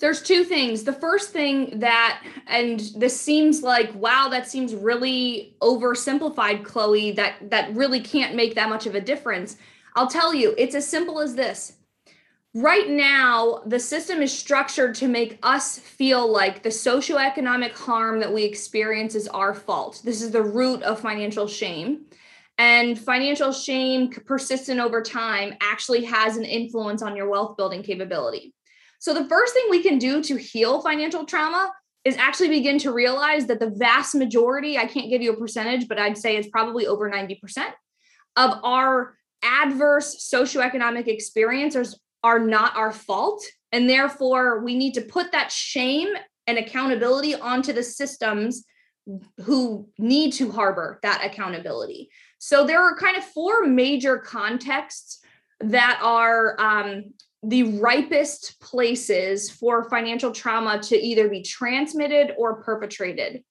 There's 0.00 0.22
two 0.22 0.44
things. 0.44 0.84
The 0.84 0.92
first 0.92 1.30
thing 1.30 1.80
that, 1.80 2.22
and 2.46 2.80
this 2.96 3.20
seems 3.20 3.62
like, 3.62 3.92
wow, 3.94 4.28
that 4.28 4.48
seems 4.48 4.74
really 4.74 5.56
oversimplified, 5.60 6.64
Chloe, 6.64 7.10
that 7.12 7.50
that 7.50 7.74
really 7.74 8.00
can't 8.00 8.36
make 8.36 8.54
that 8.54 8.68
much 8.68 8.86
of 8.86 8.94
a 8.94 9.00
difference. 9.00 9.56
I'll 9.96 10.06
tell 10.06 10.32
you, 10.32 10.54
it's 10.56 10.76
as 10.76 10.86
simple 10.86 11.20
as 11.20 11.34
this. 11.34 11.72
Right 12.56 12.88
now, 12.88 13.62
the 13.66 13.80
system 13.80 14.22
is 14.22 14.32
structured 14.32 14.94
to 14.96 15.08
make 15.08 15.40
us 15.42 15.80
feel 15.80 16.30
like 16.30 16.62
the 16.62 16.68
socioeconomic 16.68 17.72
harm 17.72 18.20
that 18.20 18.32
we 18.32 18.44
experience 18.44 19.16
is 19.16 19.26
our 19.26 19.54
fault. 19.54 20.02
This 20.04 20.22
is 20.22 20.30
the 20.30 20.42
root 20.42 20.80
of 20.84 21.00
financial 21.00 21.48
shame. 21.48 22.06
And 22.58 22.98
financial 22.98 23.52
shame, 23.52 24.10
persistent 24.10 24.80
over 24.80 25.02
time, 25.02 25.54
actually 25.60 26.04
has 26.04 26.36
an 26.36 26.44
influence 26.44 27.02
on 27.02 27.16
your 27.16 27.28
wealth 27.28 27.56
building 27.56 27.82
capability. 27.82 28.54
So, 29.00 29.12
the 29.12 29.28
first 29.28 29.54
thing 29.54 29.64
we 29.68 29.82
can 29.82 29.98
do 29.98 30.22
to 30.22 30.36
heal 30.36 30.80
financial 30.80 31.24
trauma 31.24 31.72
is 32.04 32.16
actually 32.16 32.50
begin 32.50 32.78
to 32.78 32.92
realize 32.92 33.46
that 33.46 33.60
the 33.60 33.70
vast 33.70 34.14
majority, 34.14 34.78
I 34.78 34.86
can't 34.86 35.10
give 35.10 35.22
you 35.22 35.32
a 35.32 35.36
percentage, 35.36 35.88
but 35.88 35.98
I'd 35.98 36.18
say 36.18 36.36
it's 36.36 36.48
probably 36.48 36.86
over 36.86 37.10
90% 37.10 37.38
of 38.36 38.60
our 38.62 39.16
adverse 39.42 40.28
socioeconomic 40.32 41.06
experiences 41.08 41.98
are 42.22 42.38
not 42.38 42.76
our 42.76 42.92
fault. 42.92 43.44
And 43.72 43.88
therefore, 43.88 44.64
we 44.64 44.74
need 44.74 44.94
to 44.94 45.02
put 45.02 45.32
that 45.32 45.50
shame 45.50 46.08
and 46.46 46.58
accountability 46.58 47.34
onto 47.34 47.72
the 47.72 47.82
systems 47.82 48.64
who 49.42 49.88
need 49.98 50.32
to 50.32 50.50
harbor 50.50 50.98
that 51.02 51.24
accountability. 51.24 52.08
So 52.46 52.66
there 52.66 52.82
are 52.82 52.94
kind 52.94 53.16
of 53.16 53.24
four 53.24 53.64
major 53.64 54.18
contexts 54.18 55.20
that 55.60 55.98
are 56.02 56.60
um, 56.60 57.14
the 57.42 57.78
ripest 57.78 58.60
places 58.60 59.50
for 59.50 59.88
financial 59.88 60.30
trauma 60.30 60.78
to 60.82 60.94
either 60.94 61.30
be 61.30 61.40
transmitted 61.40 62.34
or 62.36 62.62
perpetrated. 62.62 63.42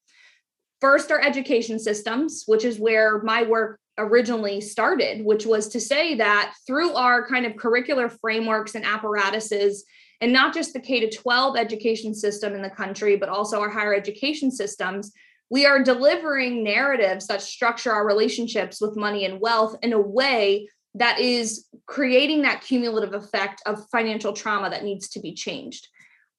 First 0.79 1.09
are 1.09 1.19
education 1.19 1.79
systems, 1.79 2.43
which 2.45 2.63
is 2.63 2.77
where 2.77 3.19
my 3.23 3.41
work 3.41 3.79
originally 3.97 4.61
started, 4.61 5.25
which 5.25 5.47
was 5.47 5.69
to 5.69 5.79
say 5.79 6.13
that 6.17 6.53
through 6.67 6.93
our 6.93 7.27
kind 7.27 7.47
of 7.47 7.53
curricular 7.53 8.15
frameworks 8.21 8.75
and 8.75 8.85
apparatuses, 8.85 9.85
and 10.21 10.31
not 10.31 10.53
just 10.53 10.71
the 10.71 10.79
K 10.79 10.99
to 10.99 11.09
12 11.09 11.57
education 11.57 12.13
system 12.13 12.53
in 12.53 12.61
the 12.61 12.69
country, 12.69 13.15
but 13.15 13.29
also 13.29 13.59
our 13.59 13.71
higher 13.71 13.95
education 13.95 14.51
systems, 14.51 15.11
we 15.53 15.67
are 15.67 15.83
delivering 15.83 16.63
narratives 16.63 17.27
that 17.27 17.39
structure 17.39 17.91
our 17.91 18.07
relationships 18.07 18.81
with 18.81 18.97
money 18.97 19.23
and 19.25 19.39
wealth 19.39 19.75
in 19.83 19.93
a 19.93 20.01
way 20.01 20.67
that 20.95 21.19
is 21.19 21.67
creating 21.85 22.41
that 22.41 22.61
cumulative 22.61 23.13
effect 23.13 23.61
of 23.67 23.87
financial 23.91 24.33
trauma 24.33 24.67
that 24.71 24.83
needs 24.83 25.09
to 25.09 25.19
be 25.19 25.31
changed. 25.31 25.89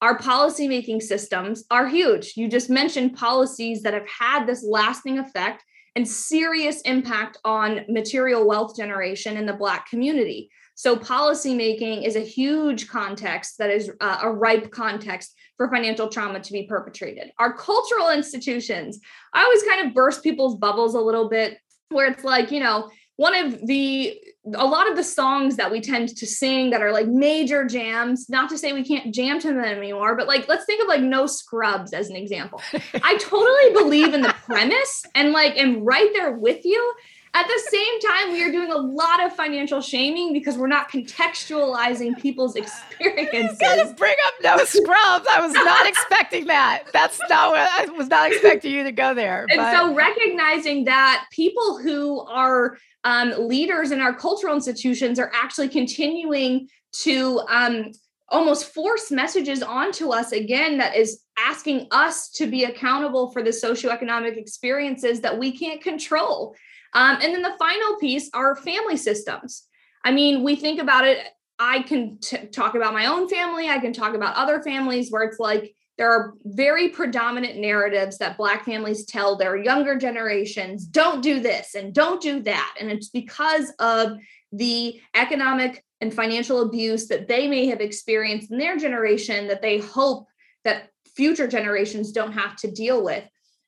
Our 0.03 0.19
policymaking 0.19 1.01
systems 1.01 1.63
are 1.71 1.87
huge. 1.87 2.33
You 2.37 2.49
just 2.49 2.69
mentioned 2.69 3.15
policies 3.15 3.85
that 3.85 3.95
have 3.95 4.09
had 4.09 4.49
this 4.49 4.65
lasting 4.65 5.21
effect 5.21 5.63
and 5.95 6.09
serious 6.09 6.81
impact 6.81 7.39
on 7.45 7.85
material 7.89 8.45
wealth 8.45 8.77
generation 8.77 9.37
in 9.37 9.47
the 9.47 9.53
Black 9.53 9.89
community. 9.89 10.51
So, 10.75 10.97
policymaking 10.97 12.07
is 12.07 12.17
a 12.17 12.21
huge 12.21 12.89
context 12.89 13.59
that 13.59 13.71
is 13.71 13.91
uh, 14.01 14.19
a 14.23 14.31
ripe 14.31 14.71
context 14.71 15.35
for 15.57 15.71
financial 15.71 16.09
trauma 16.09 16.41
to 16.41 16.53
be 16.53 16.67
perpetrated. 16.67 17.31
Our 17.39 17.53
cultural 17.53 18.11
institutions, 18.11 19.01
I 19.33 19.43
always 19.45 19.63
kind 19.63 19.87
of 19.87 19.95
burst 19.95 20.23
people's 20.23 20.57
bubbles 20.57 20.95
a 20.95 21.01
little 21.01 21.29
bit, 21.29 21.59
where 21.91 22.11
it's 22.11 22.25
like, 22.25 22.51
you 22.51 22.61
know, 22.61 22.91
one 23.17 23.35
of 23.35 23.67
the 23.67 24.19
a 24.55 24.67
lot 24.67 24.91
of 24.91 24.97
the 24.97 25.05
songs 25.05 25.57
that 25.57 25.71
we 25.71 25.81
tend 25.81 26.09
to 26.09 26.27
sing 26.27 26.71
that 26.71 26.83
are 26.83 26.93
like 26.93 27.07
major 27.07 27.65
jams 27.65 28.29
not 28.29 28.51
to 28.51 28.59
say 28.59 28.73
we 28.73 28.85
can't 28.85 29.15
jam 29.15 29.39
to 29.39 29.49
them 29.49 29.59
anymore 29.59 30.15
but 30.17 30.27
like 30.27 30.47
let's 30.49 30.67
think 30.67 30.83
of 30.83 30.89
like 30.89 31.01
no 31.01 31.27
scrubs 31.27 31.93
as 31.93 32.11
an 32.11 32.17
example 32.17 32.61
i 33.03 33.17
totally 33.17 33.73
believe 33.73 34.13
in 34.13 34.21
the 34.21 34.35
premise 34.45 35.03
and 35.15 35.33
like 35.33 35.57
am 35.57 35.83
right 35.83 36.11
there 36.13 36.33
with 36.33 36.65
you 36.65 36.95
at 37.35 37.49
the 37.49 37.63
same 37.69 38.01
time, 38.01 38.33
we 38.33 38.45
are 38.45 38.53
doing 38.53 38.71
a 38.71 38.77
lot 38.77 39.25
of 39.25 39.35
financial 39.35 39.81
shaming 39.81 40.33
because 40.33 40.57
we're 40.57 40.69
not 40.69 40.89
contextualizing 40.89 42.17
people's 42.21 42.55
experiences. 42.55 43.59
You 43.61 43.67
gotta 43.67 43.95
bring 43.95 44.15
up 44.27 44.35
no 44.43 44.65
scrubs. 44.65 45.27
I 45.29 45.41
was 45.41 45.53
not 45.53 45.85
expecting 45.89 46.47
that. 46.47 46.85
That's 46.93 47.19
not 47.29 47.51
what 47.51 47.69
I 47.69 47.87
was 47.87 48.07
not 48.07 48.31
expecting 48.31 48.73
you 48.73 48.85
to 48.85 48.93
go 48.93 49.15
there. 49.15 49.47
And 49.51 49.59
but. 49.59 49.77
so 49.77 49.93
recognizing 49.93 50.85
that 50.85 51.27
people 51.33 51.79
who 51.79 52.21
are 52.21 52.79
um, 53.03 53.35
leaders 53.49 53.91
in 53.91 54.01
our 54.01 54.15
cultural 54.15 54.55
institutions 54.55 55.19
are 55.19 55.33
actually 55.35 55.71
continuing 55.71 56.69
to 57.03 57.41
um, 57.51 57.91
almost 58.29 58.73
force 58.73 59.11
messages 59.11 59.61
onto 59.61 60.11
us 60.11 60.31
again 60.31 60.79
that 60.79 60.95
is 60.95 61.23
asking 61.37 61.89
us 61.91 62.31
to 62.31 62.47
be 62.47 62.63
accountable 62.63 63.33
for 63.33 63.43
the 63.43 63.51
socioeconomic 63.51 64.37
experiences 64.37 65.21
that 65.21 65.37
we 65.37 65.51
can't 65.51 65.83
control 65.83 66.55
um, 66.95 67.19
and 67.21 67.35
then 67.35 67.43
the 67.43 67.57
final 67.59 67.97
piece 67.97 68.31
are 68.33 68.57
family 68.57 68.97
systems. 68.97 69.67
I 70.05 70.13
mean, 70.13 70.43
we 70.43 70.57
think 70.57 70.81
about 70.81 71.07
it. 71.07 71.19
I 71.59 71.83
can 71.83 72.19
t- 72.19 72.47
talk 72.47 72.75
about 72.75 72.93
my 72.93 73.07
own 73.07 73.29
family. 73.29 73.69
I 73.69 73.79
can 73.79 73.93
talk 73.93 74.15
about 74.15 74.37
other 74.37 74.63
families 74.63 75.11
where 75.11 75.23
it's 75.23 75.39
like 75.39 75.75
there 75.99 76.11
are 76.11 76.35
very 76.45 76.89
predominant 76.89 77.59
narratives 77.59 78.19
that 78.19 78.37
Black 78.37 78.65
families 78.65 79.07
tell 79.07 79.37
their 79.37 79.57
younger 79.57 79.97
generations 79.97 80.85
don't 80.85 81.23
do 81.23 81.41
this 81.41 81.75
and 81.75 81.95
don't 81.95 82.21
do 82.21 82.41
that. 82.43 82.75
And 82.81 82.91
it's 82.91 83.09
because 83.09 83.73
of 83.79 84.19
the 84.53 85.01
economic 85.15 85.85
and 86.01 86.13
financial 86.13 86.63
abuse 86.63 87.07
that 87.09 87.29
they 87.29 87.47
may 87.47 87.67
have 87.67 87.81
experienced 87.81 88.51
in 88.51 88.59
their 88.59 88.77
generation 88.77 89.49
that 89.49 89.63
they 89.63 89.79
hope 89.79 90.27
that 90.65 90.91
future 91.15 91.47
generations 91.47 92.13
don't 92.13 92.33
have 92.33 92.57
to 92.57 92.71
deal 92.71 93.05
with. 93.05 93.25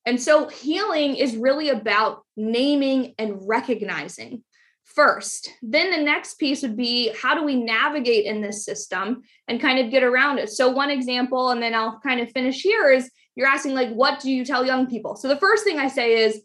And 0.07 0.23
so 0.23 0.49
healing 0.49 1.17
is 1.17 1.37
really 1.37 1.69
about 1.69 2.23
naming 2.37 3.15
and 3.19 3.37
recognizing 3.47 4.45
first. 4.85 5.51
Then 5.63 5.91
the 5.91 6.03
next 6.03 6.39
piece 6.39 6.63
would 6.63 6.77
be 6.77 7.13
how 7.21 7.35
do 7.35 7.43
we 7.43 7.57
navigate 7.57 8.25
in 8.25 8.41
this 8.41 8.65
system 8.65 9.23
and 9.49 9.61
kind 9.61 9.79
of 9.79 9.91
get 9.91 10.05
around 10.05 10.39
it? 10.39 10.49
So, 10.49 10.71
one 10.71 10.91
example, 10.91 11.51
and 11.51 11.61
then 11.61 11.75
I'll 11.75 12.01
kind 12.01 12.21
of 12.21 12.31
finish 12.31 12.63
here 12.63 12.91
is 12.91 13.11
you're 13.35 13.49
asking, 13.49 13.75
like, 13.75 13.91
what 13.91 14.21
do 14.21 14.31
you 14.31 14.45
tell 14.45 14.65
young 14.65 14.87
people? 14.87 15.17
So, 15.17 15.29
the 15.29 15.37
first 15.37 15.65
thing 15.65 15.79
I 15.79 15.89
say 15.89 16.25
is 16.25 16.41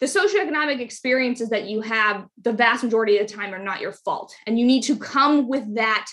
the 0.00 0.06
socioeconomic 0.06 0.80
experiences 0.80 1.48
that 1.50 1.68
you 1.68 1.80
have, 1.80 2.26
the 2.42 2.52
vast 2.52 2.84
majority 2.84 3.18
of 3.18 3.26
the 3.26 3.32
time, 3.32 3.54
are 3.54 3.62
not 3.62 3.80
your 3.80 3.92
fault. 3.92 4.34
And 4.46 4.58
you 4.58 4.66
need 4.66 4.82
to 4.82 4.96
come 4.96 5.48
with 5.48 5.76
that 5.76 6.06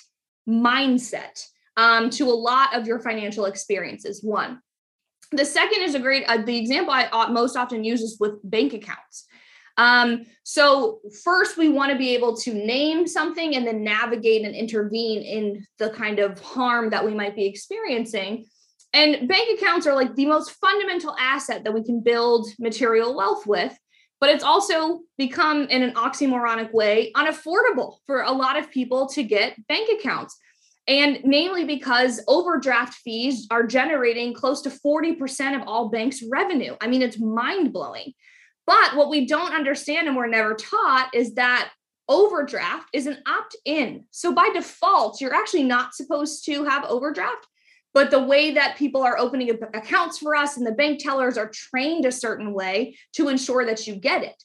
mindset 0.48 1.44
um, 1.76 2.10
to 2.12 2.26
a 2.30 2.32
lot 2.32 2.76
of 2.76 2.88
your 2.88 3.00
financial 3.00 3.46
experiences. 3.46 4.24
One, 4.24 4.62
the 5.36 5.46
second 5.46 5.82
is 5.82 5.96
a 5.96 6.00
great, 6.00 6.24
uh, 6.28 6.38
the 6.38 6.58
example 6.58 6.94
I 6.94 7.28
most 7.30 7.56
often 7.56 7.84
use 7.84 8.02
is 8.02 8.18
with 8.20 8.34
bank 8.44 8.74
accounts. 8.74 9.28
Um, 9.78 10.26
so 10.44 11.00
first 11.24 11.58
we 11.58 11.70
want 11.70 11.92
to 11.92 11.98
be 11.98 12.14
able 12.14 12.38
to 12.38 12.54
name 12.54 13.08
something 13.08 13.56
and 13.56 13.66
then 13.66 13.84
navigate 13.84 14.46
and 14.46 14.56
intervene 14.56 15.22
in 15.24 15.66
the 15.80 15.90
kind 15.90 16.20
of 16.20 16.40
harm 16.40 16.92
that 16.92 17.04
we 17.04 17.14
might 17.14 17.36
be 17.36 17.46
experiencing. 17.46 18.46
And 18.94 19.28
bank 19.28 19.60
accounts 19.60 19.88
are 19.88 19.96
like 19.96 20.16
the 20.16 20.28
most 20.28 20.52
fundamental 20.52 21.16
asset 21.20 21.64
that 21.64 21.74
we 21.74 21.84
can 21.84 22.02
build 22.02 22.48
material 22.60 23.16
wealth 23.16 23.48
with, 23.48 23.76
but 24.22 24.30
it's 24.30 24.44
also 24.44 25.00
become 25.18 25.64
in 25.64 25.82
an 25.82 25.96
oxymoronic 25.96 26.72
way 26.72 27.12
unaffordable 27.16 27.98
for 28.06 28.22
a 28.22 28.32
lot 28.32 28.58
of 28.58 28.70
people 28.70 29.08
to 29.10 29.24
get 29.24 29.56
bank 29.68 29.90
accounts. 30.00 30.38
And 30.88 31.20
namely 31.24 31.64
because 31.64 32.22
overdraft 32.28 32.96
fees 32.96 33.48
are 33.50 33.66
generating 33.66 34.34
close 34.34 34.62
to 34.64 34.70
40% 34.70 35.62
of 35.62 35.68
all 35.68 35.90
banks' 35.90 36.24
revenue. 36.30 36.76
I 36.82 36.88
mean, 36.88 37.02
it's 37.02 37.20
mind 37.20 37.72
blowing. 37.72 38.14
But 38.66 38.96
what 38.96 39.10
we 39.10 39.26
don't 39.26 39.54
understand 39.54 40.08
and 40.08 40.18
we're 40.18 40.28
never 40.28 40.56
taught 40.56 41.10
is 41.14 41.36
that 41.36 41.72
overdraft 42.10 42.90
is 42.94 43.08
an 43.08 43.18
opt 43.26 43.56
in. 43.66 44.06
So 44.12 44.34
by 44.34 44.50
default, 44.54 45.22
you're 45.22 45.34
actually 45.34 45.64
not 45.64 45.94
supposed 45.94 46.46
to 46.46 46.66
have 46.66 46.86
overdraft. 46.86 47.48
But 47.94 48.10
the 48.10 48.24
way 48.24 48.54
that 48.54 48.78
people 48.78 49.04
are 49.04 49.20
opening 49.20 49.52
accounts 49.74 50.18
for 50.18 50.36
us 50.36 50.58
and 50.58 50.66
the 50.66 50.72
bank 50.72 51.02
tellers 51.02 51.38
are 51.38 51.52
trained 51.54 52.06
a 52.06 52.12
certain 52.12 52.54
way 52.54 52.98
to 53.14 53.30
ensure 53.30 53.66
that 53.66 53.86
you 53.86 53.96
get 53.96 54.24
it. 54.24 54.44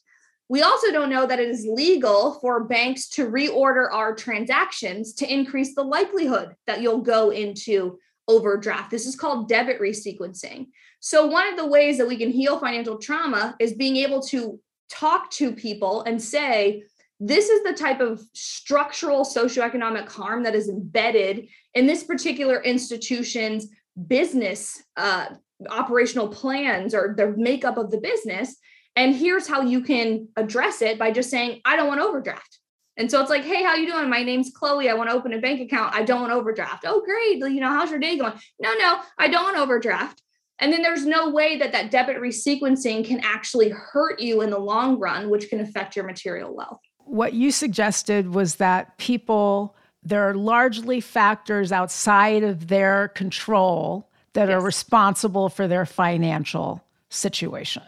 We 0.48 0.62
also 0.62 0.90
don't 0.90 1.10
know 1.10 1.26
that 1.26 1.40
it 1.40 1.48
is 1.48 1.66
legal 1.68 2.38
for 2.40 2.64
banks 2.64 3.08
to 3.10 3.30
reorder 3.30 3.92
our 3.92 4.14
transactions 4.14 5.12
to 5.14 5.30
increase 5.30 5.74
the 5.74 5.82
likelihood 5.82 6.54
that 6.66 6.80
you'll 6.80 7.02
go 7.02 7.30
into 7.30 7.98
overdraft. 8.28 8.90
This 8.90 9.06
is 9.06 9.16
called 9.16 9.48
debit 9.48 9.80
resequencing. 9.80 10.68
So, 11.00 11.26
one 11.26 11.48
of 11.48 11.56
the 11.56 11.66
ways 11.66 11.98
that 11.98 12.08
we 12.08 12.16
can 12.16 12.30
heal 12.30 12.58
financial 12.58 12.98
trauma 12.98 13.56
is 13.60 13.74
being 13.74 13.96
able 13.96 14.22
to 14.22 14.58
talk 14.90 15.30
to 15.32 15.52
people 15.52 16.02
and 16.02 16.20
say, 16.20 16.84
this 17.20 17.48
is 17.48 17.62
the 17.64 17.72
type 17.72 18.00
of 18.00 18.22
structural 18.32 19.24
socioeconomic 19.24 20.08
harm 20.08 20.44
that 20.44 20.54
is 20.54 20.68
embedded 20.68 21.48
in 21.74 21.86
this 21.86 22.04
particular 22.04 22.62
institution's 22.62 23.68
business 24.06 24.82
uh, 24.96 25.26
operational 25.68 26.28
plans 26.28 26.94
or 26.94 27.14
the 27.16 27.34
makeup 27.36 27.76
of 27.76 27.90
the 27.90 27.98
business 27.98 28.56
and 28.98 29.14
here's 29.14 29.46
how 29.46 29.62
you 29.62 29.80
can 29.80 30.26
address 30.36 30.82
it 30.82 30.98
by 30.98 31.12
just 31.12 31.30
saying, 31.30 31.60
I 31.64 31.76
don't 31.76 31.86
want 31.86 32.00
overdraft. 32.00 32.58
And 32.96 33.08
so 33.08 33.20
it's 33.20 33.30
like, 33.30 33.44
hey, 33.44 33.62
how 33.62 33.76
you 33.76 33.88
doing? 33.88 34.10
My 34.10 34.24
name's 34.24 34.50
Chloe. 34.50 34.90
I 34.90 34.94
want 34.94 35.08
to 35.08 35.14
open 35.14 35.32
a 35.32 35.38
bank 35.38 35.60
account. 35.60 35.94
I 35.94 36.02
don't 36.02 36.20
want 36.20 36.32
overdraft. 36.32 36.84
Oh, 36.84 37.00
great. 37.04 37.38
You 37.38 37.60
know, 37.60 37.68
how's 37.68 37.90
your 37.90 38.00
day 38.00 38.18
going? 38.18 38.32
No, 38.58 38.74
no, 38.74 39.00
I 39.16 39.28
don't 39.28 39.44
want 39.44 39.56
overdraft. 39.56 40.20
And 40.58 40.72
then 40.72 40.82
there's 40.82 41.06
no 41.06 41.30
way 41.30 41.56
that 41.58 41.70
that 41.70 41.92
debit 41.92 42.16
resequencing 42.16 43.06
can 43.06 43.20
actually 43.20 43.68
hurt 43.68 44.18
you 44.18 44.40
in 44.42 44.50
the 44.50 44.58
long 44.58 44.98
run, 44.98 45.30
which 45.30 45.48
can 45.48 45.60
affect 45.60 45.94
your 45.94 46.04
material 46.04 46.52
wealth. 46.52 46.80
What 47.04 47.34
you 47.34 47.52
suggested 47.52 48.34
was 48.34 48.56
that 48.56 48.98
people, 48.98 49.76
there 50.02 50.28
are 50.28 50.34
largely 50.34 51.00
factors 51.00 51.70
outside 51.70 52.42
of 52.42 52.66
their 52.66 53.08
control 53.08 54.10
that 54.32 54.48
yes. 54.48 54.56
are 54.56 54.60
responsible 54.60 55.48
for 55.48 55.68
their 55.68 55.86
financial 55.86 56.82
situation. 57.10 57.84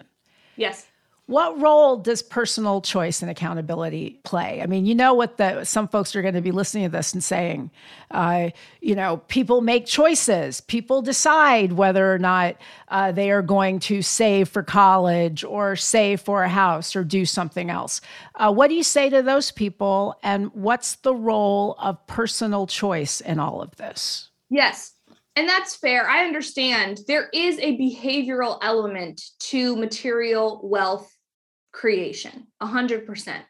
Yes 0.54 0.86
what 1.30 1.60
role 1.60 1.96
does 1.96 2.22
personal 2.24 2.80
choice 2.80 3.22
and 3.22 3.30
accountability 3.30 4.18
play? 4.24 4.60
I 4.60 4.66
mean, 4.66 4.84
you 4.84 4.96
know 4.96 5.14
what 5.14 5.36
the 5.36 5.62
some 5.62 5.86
folks 5.86 6.16
are 6.16 6.22
going 6.22 6.34
to 6.34 6.40
be 6.40 6.50
listening 6.50 6.82
to 6.82 6.90
this 6.90 7.12
and 7.12 7.22
saying, 7.22 7.70
uh, 8.10 8.50
you 8.80 8.96
know, 8.96 9.18
people 9.28 9.60
make 9.60 9.86
choices. 9.86 10.60
People 10.60 11.02
decide 11.02 11.74
whether 11.74 12.12
or 12.12 12.18
not 12.18 12.56
uh, 12.88 13.12
they 13.12 13.30
are 13.30 13.42
going 13.42 13.78
to 13.78 14.02
save 14.02 14.48
for 14.48 14.64
college 14.64 15.44
or 15.44 15.76
save 15.76 16.20
for 16.20 16.42
a 16.42 16.48
house 16.48 16.96
or 16.96 17.04
do 17.04 17.24
something 17.24 17.70
else. 17.70 18.00
Uh, 18.34 18.52
what 18.52 18.66
do 18.66 18.74
you 18.74 18.82
say 18.82 19.08
to 19.08 19.22
those 19.22 19.52
people? 19.52 20.16
And 20.24 20.52
what's 20.52 20.96
the 20.96 21.14
role 21.14 21.76
of 21.78 22.04
personal 22.08 22.66
choice 22.66 23.20
in 23.20 23.38
all 23.38 23.62
of 23.62 23.76
this? 23.76 24.30
Yes. 24.48 24.94
And 25.36 25.48
that's 25.48 25.76
fair. 25.76 26.08
I 26.08 26.24
understand 26.24 27.02
there 27.06 27.28
is 27.32 27.56
a 27.60 27.78
behavioral 27.78 28.58
element 28.62 29.22
to 29.38 29.76
material 29.76 30.60
wealth 30.64 31.08
creation 31.72 32.46
100% 32.62 33.42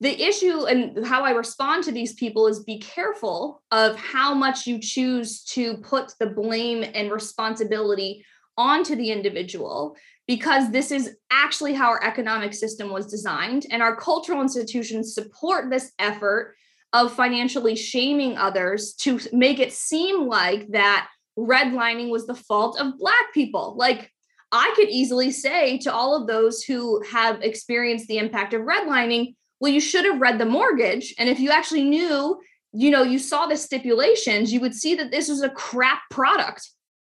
the 0.00 0.22
issue 0.22 0.66
and 0.66 1.06
how 1.06 1.24
i 1.24 1.30
respond 1.30 1.84
to 1.84 1.92
these 1.92 2.14
people 2.14 2.46
is 2.46 2.64
be 2.64 2.78
careful 2.78 3.62
of 3.70 3.96
how 3.96 4.34
much 4.34 4.66
you 4.66 4.78
choose 4.80 5.44
to 5.44 5.76
put 5.78 6.12
the 6.18 6.26
blame 6.26 6.84
and 6.94 7.12
responsibility 7.12 8.24
onto 8.56 8.96
the 8.96 9.10
individual 9.10 9.96
because 10.26 10.70
this 10.70 10.90
is 10.90 11.16
actually 11.30 11.74
how 11.74 11.88
our 11.88 12.02
economic 12.02 12.54
system 12.54 12.90
was 12.90 13.06
designed 13.06 13.66
and 13.70 13.82
our 13.82 13.96
cultural 13.96 14.40
institutions 14.40 15.14
support 15.14 15.70
this 15.70 15.92
effort 15.98 16.54
of 16.92 17.12
financially 17.12 17.74
shaming 17.74 18.38
others 18.38 18.94
to 18.94 19.18
make 19.32 19.58
it 19.58 19.72
seem 19.72 20.26
like 20.28 20.68
that 20.68 21.08
redlining 21.36 22.08
was 22.08 22.26
the 22.26 22.34
fault 22.34 22.80
of 22.80 22.96
black 22.98 23.34
people. 23.34 23.74
Like 23.76 24.12
I 24.54 24.72
could 24.76 24.88
easily 24.88 25.32
say 25.32 25.78
to 25.78 25.92
all 25.92 26.14
of 26.14 26.28
those 26.28 26.62
who 26.62 27.02
have 27.10 27.42
experienced 27.42 28.06
the 28.06 28.18
impact 28.18 28.54
of 28.54 28.62
redlining, 28.62 29.34
well, 29.58 29.72
you 29.72 29.80
should 29.80 30.04
have 30.04 30.20
read 30.20 30.38
the 30.38 30.46
mortgage. 30.46 31.12
And 31.18 31.28
if 31.28 31.40
you 31.40 31.50
actually 31.50 31.82
knew, 31.82 32.40
you 32.72 32.90
know, 32.92 33.02
you 33.02 33.18
saw 33.18 33.46
the 33.46 33.56
stipulations, 33.56 34.52
you 34.52 34.60
would 34.60 34.74
see 34.74 34.94
that 34.94 35.10
this 35.10 35.28
was 35.28 35.42
a 35.42 35.50
crap 35.50 36.02
product, 36.08 36.70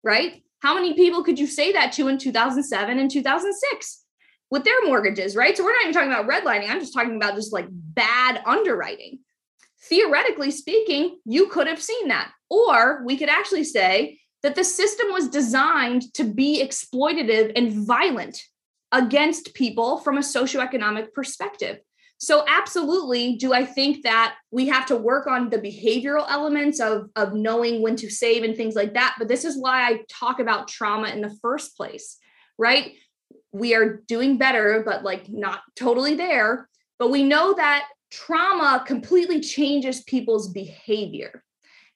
right? 0.02 0.42
How 0.60 0.74
many 0.74 0.94
people 0.94 1.22
could 1.22 1.38
you 1.38 1.46
say 1.46 1.72
that 1.72 1.92
to 1.92 2.08
in 2.08 2.16
2007 2.16 2.98
and 2.98 3.10
2006 3.10 4.04
with 4.50 4.64
their 4.64 4.86
mortgages, 4.86 5.36
right? 5.36 5.54
So 5.54 5.62
we're 5.62 5.72
not 5.72 5.82
even 5.82 5.92
talking 5.92 6.12
about 6.12 6.28
redlining. 6.28 6.70
I'm 6.70 6.80
just 6.80 6.94
talking 6.94 7.16
about 7.16 7.34
just 7.34 7.52
like 7.52 7.66
bad 7.70 8.40
underwriting. 8.46 9.18
Theoretically 9.90 10.52
speaking, 10.52 11.18
you 11.26 11.48
could 11.48 11.66
have 11.66 11.82
seen 11.82 12.08
that. 12.08 12.30
Or 12.48 13.02
we 13.04 13.18
could 13.18 13.28
actually 13.28 13.64
say, 13.64 14.20
that 14.42 14.54
the 14.54 14.64
system 14.64 15.08
was 15.10 15.28
designed 15.28 16.12
to 16.14 16.24
be 16.24 16.62
exploitative 16.62 17.52
and 17.56 17.72
violent 17.86 18.40
against 18.92 19.54
people 19.54 19.98
from 19.98 20.16
a 20.16 20.20
socioeconomic 20.20 21.12
perspective. 21.12 21.78
So, 22.18 22.44
absolutely, 22.48 23.36
do 23.36 23.52
I 23.52 23.66
think 23.66 24.02
that 24.04 24.36
we 24.50 24.68
have 24.68 24.86
to 24.86 24.96
work 24.96 25.26
on 25.26 25.50
the 25.50 25.58
behavioral 25.58 26.24
elements 26.30 26.80
of, 26.80 27.10
of 27.14 27.34
knowing 27.34 27.82
when 27.82 27.96
to 27.96 28.08
save 28.08 28.42
and 28.42 28.56
things 28.56 28.74
like 28.74 28.94
that? 28.94 29.16
But 29.18 29.28
this 29.28 29.44
is 29.44 29.58
why 29.58 29.86
I 29.86 30.00
talk 30.08 30.40
about 30.40 30.68
trauma 30.68 31.08
in 31.08 31.20
the 31.20 31.36
first 31.42 31.76
place, 31.76 32.16
right? 32.56 32.94
We 33.52 33.74
are 33.74 34.00
doing 34.08 34.38
better, 34.38 34.82
but 34.84 35.04
like 35.04 35.28
not 35.28 35.60
totally 35.74 36.14
there. 36.14 36.68
But 36.98 37.10
we 37.10 37.22
know 37.22 37.52
that 37.54 37.86
trauma 38.10 38.82
completely 38.86 39.40
changes 39.40 40.02
people's 40.04 40.48
behavior 40.48 41.42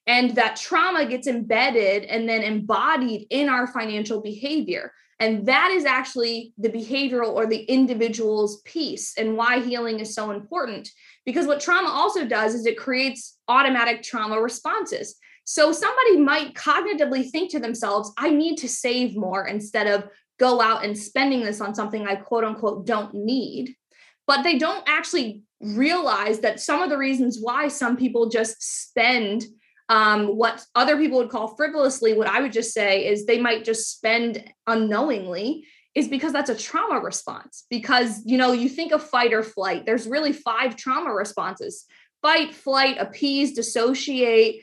and 0.07 0.35
that 0.35 0.55
trauma 0.55 1.05
gets 1.05 1.27
embedded 1.27 2.03
and 2.05 2.27
then 2.27 2.41
embodied 2.41 3.27
in 3.29 3.49
our 3.49 3.67
financial 3.67 4.21
behavior. 4.21 4.91
And 5.19 5.45
that 5.45 5.69
is 5.69 5.85
actually 5.85 6.53
the 6.57 6.69
behavioral 6.69 7.33
or 7.33 7.45
the 7.45 7.61
individual's 7.65 8.61
piece 8.61 9.15
and 9.17 9.37
why 9.37 9.59
healing 9.59 9.99
is 9.99 10.15
so 10.15 10.31
important. 10.31 10.89
Because 11.25 11.45
what 11.45 11.59
trauma 11.61 11.89
also 11.89 12.25
does 12.25 12.55
is 12.55 12.65
it 12.65 12.77
creates 12.77 13.37
automatic 13.47 14.01
trauma 14.01 14.41
responses. 14.41 15.15
So 15.43 15.71
somebody 15.71 16.17
might 16.17 16.55
cognitively 16.55 17.29
think 17.29 17.51
to 17.51 17.59
themselves 17.59 18.11
i 18.17 18.29
need 18.29 18.57
to 18.57 18.69
save 18.69 19.15
more 19.15 19.47
instead 19.47 19.87
of 19.87 20.07
go 20.39 20.61
out 20.61 20.83
and 20.83 20.97
spending 20.97 21.43
this 21.43 21.61
on 21.61 21.75
something 21.75 22.07
i 22.07 22.15
quote 22.15 22.43
unquote 22.43 22.85
don't 22.87 23.13
need. 23.13 23.75
But 24.25 24.43
they 24.43 24.57
don't 24.57 24.83
actually 24.87 25.43
realize 25.59 26.39
that 26.39 26.59
some 26.59 26.81
of 26.81 26.89
the 26.89 26.97
reasons 26.97 27.37
why 27.39 27.67
some 27.67 27.95
people 27.95 28.29
just 28.29 28.61
spend 28.61 29.45
um, 29.91 30.37
what 30.37 30.65
other 30.73 30.95
people 30.95 31.17
would 31.17 31.29
call 31.29 31.49
frivolously, 31.49 32.13
what 32.13 32.27
I 32.27 32.39
would 32.39 32.53
just 32.53 32.73
say 32.73 33.05
is 33.05 33.25
they 33.25 33.41
might 33.41 33.65
just 33.65 33.91
spend 33.91 34.41
unknowingly 34.65 35.67
is 35.93 36.07
because 36.07 36.31
that's 36.31 36.49
a 36.49 36.55
trauma 36.55 37.01
response. 37.01 37.65
Because, 37.69 38.21
you 38.25 38.37
know, 38.37 38.53
you 38.53 38.69
think 38.69 38.93
of 38.93 39.03
fight 39.03 39.33
or 39.33 39.43
flight, 39.43 39.85
there's 39.85 40.07
really 40.07 40.31
five 40.31 40.77
trauma 40.77 41.13
responses 41.13 41.85
fight, 42.21 42.55
flight, 42.55 42.97
appease, 42.99 43.53
dissociate. 43.53 44.61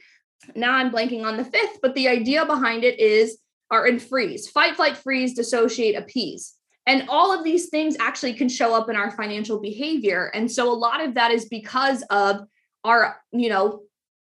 Now 0.54 0.72
I'm 0.72 0.90
blanking 0.90 1.24
on 1.26 1.36
the 1.36 1.44
fifth, 1.44 1.80
but 1.82 1.94
the 1.94 2.08
idea 2.08 2.46
behind 2.46 2.82
it 2.82 2.98
is 2.98 3.36
are 3.70 3.86
in 3.86 3.98
freeze 3.98 4.48
fight, 4.48 4.76
flight, 4.76 4.96
freeze, 4.96 5.34
dissociate, 5.34 5.94
appease. 5.94 6.54
And 6.86 7.04
all 7.10 7.36
of 7.36 7.44
these 7.44 7.68
things 7.68 7.98
actually 8.00 8.32
can 8.32 8.48
show 8.48 8.74
up 8.74 8.88
in 8.88 8.96
our 8.96 9.10
financial 9.10 9.60
behavior. 9.60 10.30
And 10.32 10.50
so 10.50 10.72
a 10.72 10.72
lot 10.72 11.04
of 11.04 11.14
that 11.16 11.32
is 11.32 11.44
because 11.50 12.02
of 12.08 12.46
our, 12.82 13.20
you 13.30 13.50
know, 13.50 13.82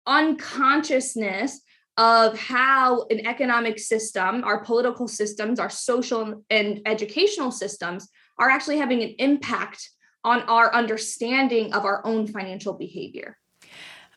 unconsciousness 0.06 1.62
of 1.98 2.38
how 2.38 3.06
an 3.10 3.26
economic 3.28 3.78
system, 3.78 4.44
our 4.44 4.64
political 4.64 5.08
systems, 5.08 5.60
our 5.60 5.70
social 5.70 6.44
and 6.50 6.82
educational 6.86 7.52
systems 7.52 8.08
are 8.38 8.50
actually 8.50 8.78
having 8.78 9.04
an 9.04 9.14
impact 9.20 9.90
on 10.24 10.42
our 10.44 10.74
understanding 10.74 11.74
of 11.74 11.86
our 11.86 12.06
own 12.06 12.26
financial 12.26 12.74
behavior. 12.74 13.38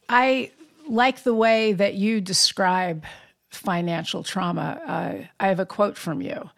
I 0.09 0.53
like 0.88 1.23
the 1.23 1.35
way 1.35 1.73
that 1.73 1.95
you 1.95 2.21
describe 2.21 3.05
financial 3.51 4.23
trauma. 4.23 4.81
Uh, 4.87 5.27
I 5.40 5.49
have 5.49 5.61
a 5.61 5.66
quote 5.66 5.97
from 5.97 6.23
you. 6.23 6.51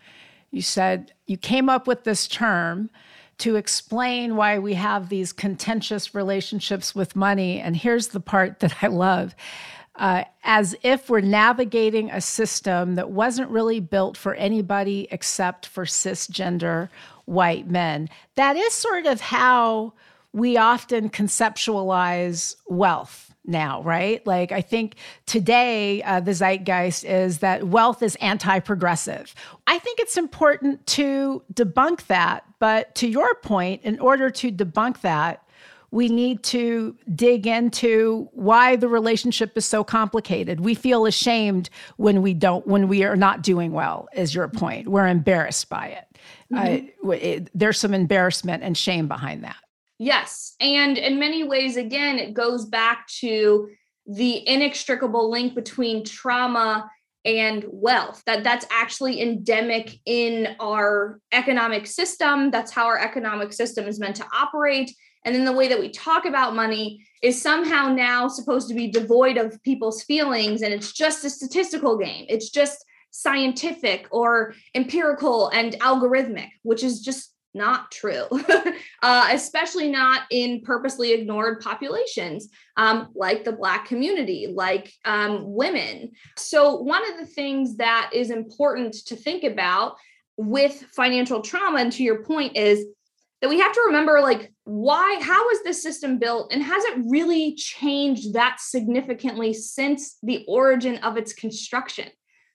You 0.50 0.62
said 0.62 1.12
you 1.26 1.36
came 1.36 1.68
up 1.68 1.86
with 1.86 2.04
this 2.04 2.28
term 2.28 2.90
to 3.38 3.56
explain 3.56 4.36
why 4.36 4.58
we 4.58 4.74
have 4.74 5.08
these 5.08 5.32
contentious 5.32 6.14
relationships 6.14 6.94
with 6.94 7.16
money. 7.16 7.60
And 7.60 7.76
here's 7.76 8.08
the 8.08 8.20
part 8.20 8.60
that 8.60 8.82
I 8.82 8.88
love. 8.88 9.34
Uh, 9.96 10.24
as 10.42 10.74
if 10.82 11.08
we're 11.08 11.20
navigating 11.20 12.10
a 12.10 12.20
system 12.20 12.96
that 12.96 13.10
wasn't 13.10 13.48
really 13.48 13.78
built 13.78 14.16
for 14.16 14.34
anybody 14.34 15.06
except 15.12 15.66
for 15.66 15.84
cisgender 15.84 16.88
white 17.26 17.70
men. 17.70 18.08
That 18.34 18.56
is 18.56 18.72
sort 18.74 19.06
of 19.06 19.20
how 19.20 19.92
we 20.32 20.56
often 20.56 21.10
conceptualize 21.10 22.56
wealth 22.66 23.23
now, 23.44 23.82
right? 23.82 24.26
Like, 24.26 24.52
I 24.52 24.60
think 24.60 24.96
today 25.26 26.02
uh, 26.02 26.20
the 26.20 26.32
zeitgeist 26.32 27.04
is 27.04 27.38
that 27.38 27.64
wealth 27.64 28.02
is 28.02 28.16
anti 28.16 28.58
progressive. 28.60 29.34
I 29.66 29.78
think 29.78 30.00
it's 30.00 30.16
important 30.16 30.86
to 30.88 31.42
debunk 31.52 32.06
that. 32.06 32.44
But 32.58 32.94
to 32.96 33.08
your 33.08 33.34
point, 33.36 33.82
in 33.82 33.98
order 34.00 34.30
to 34.30 34.50
debunk 34.50 35.00
that, 35.02 35.42
we 35.90 36.08
need 36.08 36.42
to 36.42 36.96
dig 37.14 37.46
into 37.46 38.28
why 38.32 38.74
the 38.74 38.88
relationship 38.88 39.56
is 39.56 39.64
so 39.64 39.84
complicated. 39.84 40.58
We 40.58 40.74
feel 40.74 41.06
ashamed 41.06 41.70
when 41.98 42.20
we 42.20 42.34
don't, 42.34 42.66
when 42.66 42.88
we 42.88 43.04
are 43.04 43.14
not 43.14 43.42
doing 43.42 43.70
well, 43.70 44.08
is 44.12 44.34
your 44.34 44.48
point. 44.48 44.88
We're 44.88 45.06
embarrassed 45.06 45.68
by 45.68 45.86
it. 45.88 46.18
Mm-hmm. 46.52 47.08
Uh, 47.08 47.12
it 47.12 47.50
there's 47.54 47.78
some 47.78 47.94
embarrassment 47.94 48.64
and 48.64 48.76
shame 48.76 49.06
behind 49.06 49.44
that. 49.44 49.56
Yes. 49.98 50.54
And 50.60 50.98
in 50.98 51.18
many 51.18 51.44
ways, 51.44 51.76
again, 51.76 52.18
it 52.18 52.34
goes 52.34 52.64
back 52.64 53.06
to 53.20 53.68
the 54.06 54.46
inextricable 54.46 55.30
link 55.30 55.54
between 55.54 56.04
trauma 56.04 56.90
and 57.24 57.64
wealth 57.68 58.22
that 58.26 58.44
that's 58.44 58.66
actually 58.70 59.22
endemic 59.22 59.98
in 60.04 60.54
our 60.60 61.20
economic 61.32 61.86
system 61.86 62.50
that's 62.50 62.70
how 62.70 62.84
our 62.84 62.98
economic 62.98 63.50
system 63.52 63.86
is 63.86 63.98
meant 63.98 64.14
to 64.14 64.26
operate 64.34 64.94
and 65.24 65.34
then 65.34 65.46
the 65.46 65.52
way 65.52 65.68
that 65.68 65.80
we 65.80 65.88
talk 65.88 66.26
about 66.26 66.54
money 66.54 67.02
is 67.22 67.40
somehow 67.40 67.88
now 67.88 68.28
supposed 68.28 68.68
to 68.68 68.74
be 68.74 68.90
devoid 68.90 69.38
of 69.38 69.62
people's 69.62 70.02
feelings 70.02 70.60
and 70.60 70.74
it's 70.74 70.92
just 70.92 71.24
a 71.24 71.30
statistical 71.30 71.96
game 71.96 72.26
it's 72.28 72.50
just 72.50 72.84
scientific 73.10 74.06
or 74.10 74.52
empirical 74.74 75.48
and 75.48 75.74
algorithmic 75.80 76.50
which 76.62 76.82
is 76.84 77.00
just 77.00 77.33
not 77.54 77.90
true, 77.90 78.26
uh, 79.02 79.28
especially 79.32 79.90
not 79.90 80.22
in 80.30 80.60
purposely 80.62 81.12
ignored 81.12 81.60
populations 81.60 82.48
um, 82.76 83.08
like 83.14 83.44
the 83.44 83.52
Black 83.52 83.86
community, 83.86 84.48
like 84.52 84.92
um, 85.04 85.44
women. 85.54 86.10
So, 86.36 86.76
one 86.76 87.08
of 87.10 87.18
the 87.18 87.26
things 87.26 87.76
that 87.76 88.10
is 88.12 88.30
important 88.30 88.94
to 89.06 89.16
think 89.16 89.44
about 89.44 89.96
with 90.36 90.84
financial 90.92 91.40
trauma, 91.40 91.78
and 91.78 91.92
to 91.92 92.02
your 92.02 92.24
point, 92.24 92.56
is 92.56 92.84
that 93.40 93.48
we 93.48 93.60
have 93.60 93.72
to 93.72 93.84
remember 93.86 94.20
like, 94.20 94.52
why, 94.64 95.20
how 95.22 95.48
is 95.50 95.62
this 95.62 95.82
system 95.82 96.18
built, 96.18 96.52
and 96.52 96.62
has 96.62 96.84
it 96.84 96.98
really 97.06 97.54
changed 97.54 98.34
that 98.34 98.58
significantly 98.58 99.52
since 99.52 100.16
the 100.22 100.44
origin 100.48 100.96
of 100.98 101.16
its 101.16 101.32
construction? 101.32 102.08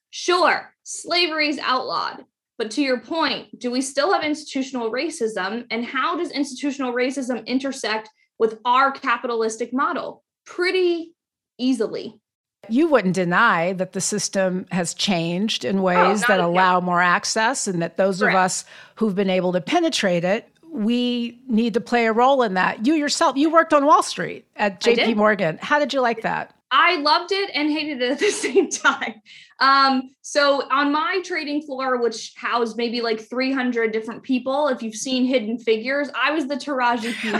Sure, 0.09 0.73
slavery 0.83 1.49
is 1.49 1.59
outlawed 1.59 2.25
But 2.59 2.71
to 2.71 2.81
your 2.81 2.99
point, 2.99 3.57
do 3.57 3.71
we 3.71 3.81
still 3.81 4.11
have 4.11 4.21
institutional 4.21 4.91
racism? 4.91 5.65
And 5.71 5.85
how 5.85 6.17
does 6.17 6.29
institutional 6.29 6.93
racism 6.93 7.43
intersect 7.47 8.09
with 8.37 8.59
our 8.65 8.91
capitalistic 8.91 9.73
model? 9.73 10.25
Pretty 10.45 11.13
easily. 11.57 12.19
You 12.67 12.87
wouldn't 12.87 13.15
deny 13.15 13.71
that 13.73 13.93
the 13.93 14.01
system 14.01 14.65
has 14.71 14.93
changed 14.93 15.63
in 15.63 15.79
oh, 15.79 15.83
ways 15.83 16.21
oh, 16.21 16.25
that 16.27 16.41
allow 16.41 16.81
more 16.81 17.01
access, 17.01 17.65
and 17.65 17.81
that 17.81 17.95
those 17.95 18.19
Correct. 18.19 18.35
of 18.35 18.41
us 18.41 18.65
who've 18.95 19.15
been 19.15 19.29
able 19.29 19.53
to 19.53 19.61
penetrate 19.61 20.25
it, 20.25 20.49
we 20.69 21.39
need 21.47 21.73
to 21.75 21.81
play 21.81 22.07
a 22.07 22.11
role 22.11 22.43
in 22.43 22.55
that. 22.55 22.85
You 22.85 22.93
yourself, 22.93 23.37
you 23.37 23.49
worked 23.49 23.73
on 23.73 23.85
Wall 23.85 24.03
Street 24.03 24.45
at 24.57 24.81
JP 24.81 25.15
Morgan. 25.15 25.57
How 25.61 25.79
did 25.79 25.93
you 25.93 26.01
like 26.01 26.23
that? 26.23 26.53
I 26.71 26.97
loved 26.97 27.31
it 27.31 27.49
and 27.53 27.71
hated 27.71 28.01
it 28.01 28.11
at 28.11 28.19
the 28.19 28.31
same 28.31 28.69
time. 28.69 29.21
Um, 29.59 30.09
so 30.21 30.67
on 30.69 30.91
my 30.91 31.21
trading 31.25 31.61
floor, 31.61 32.01
which 32.01 32.33
housed 32.35 32.77
maybe 32.77 33.01
like 33.01 33.19
300 33.29 33.91
different 33.91 34.23
people, 34.23 34.67
if 34.67 34.81
you've 34.81 34.95
seen 34.95 35.25
Hidden 35.25 35.59
Figures, 35.59 36.09
I 36.15 36.31
was 36.31 36.47
the 36.47 36.55
Taraji 36.55 37.13
P. 37.13 37.31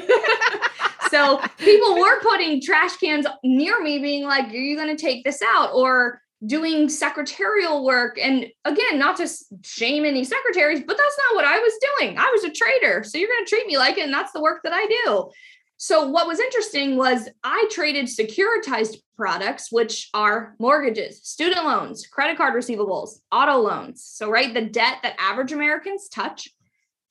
so 1.10 1.40
people 1.58 1.98
were 1.98 2.20
putting 2.20 2.60
trash 2.60 2.96
cans 2.96 3.26
near 3.42 3.80
me, 3.82 3.98
being 3.98 4.24
like, 4.24 4.48
"Are 4.48 4.56
you 4.56 4.76
going 4.76 4.94
to 4.94 5.00
take 5.00 5.24
this 5.24 5.40
out?" 5.42 5.70
or 5.72 6.20
doing 6.46 6.88
secretarial 6.88 7.84
work 7.84 8.16
and 8.22 8.46
again 8.64 8.96
not 8.96 9.16
to 9.16 9.28
shame 9.64 10.04
any 10.04 10.22
secretaries 10.22 10.80
but 10.86 10.96
that's 10.96 11.18
not 11.26 11.34
what 11.34 11.44
i 11.44 11.58
was 11.58 11.72
doing 11.98 12.16
i 12.16 12.30
was 12.30 12.44
a 12.44 12.50
trader 12.50 13.02
so 13.02 13.18
you're 13.18 13.26
going 13.26 13.44
to 13.44 13.48
treat 13.48 13.66
me 13.66 13.76
like 13.76 13.98
it 13.98 14.04
and 14.04 14.14
that's 14.14 14.30
the 14.30 14.40
work 14.40 14.60
that 14.62 14.72
i 14.72 14.86
do 15.04 15.28
so, 15.80 16.08
what 16.08 16.26
was 16.26 16.40
interesting 16.40 16.96
was 16.96 17.28
I 17.44 17.68
traded 17.70 18.06
securitized 18.06 18.96
products, 19.16 19.70
which 19.70 20.10
are 20.12 20.56
mortgages, 20.58 21.22
student 21.22 21.64
loans, 21.64 22.04
credit 22.08 22.36
card 22.36 22.54
receivables, 22.54 23.20
auto 23.30 23.58
loans. 23.58 24.02
So, 24.04 24.28
right, 24.28 24.52
the 24.52 24.64
debt 24.64 24.98
that 25.04 25.14
average 25.20 25.52
Americans 25.52 26.08
touch. 26.08 26.48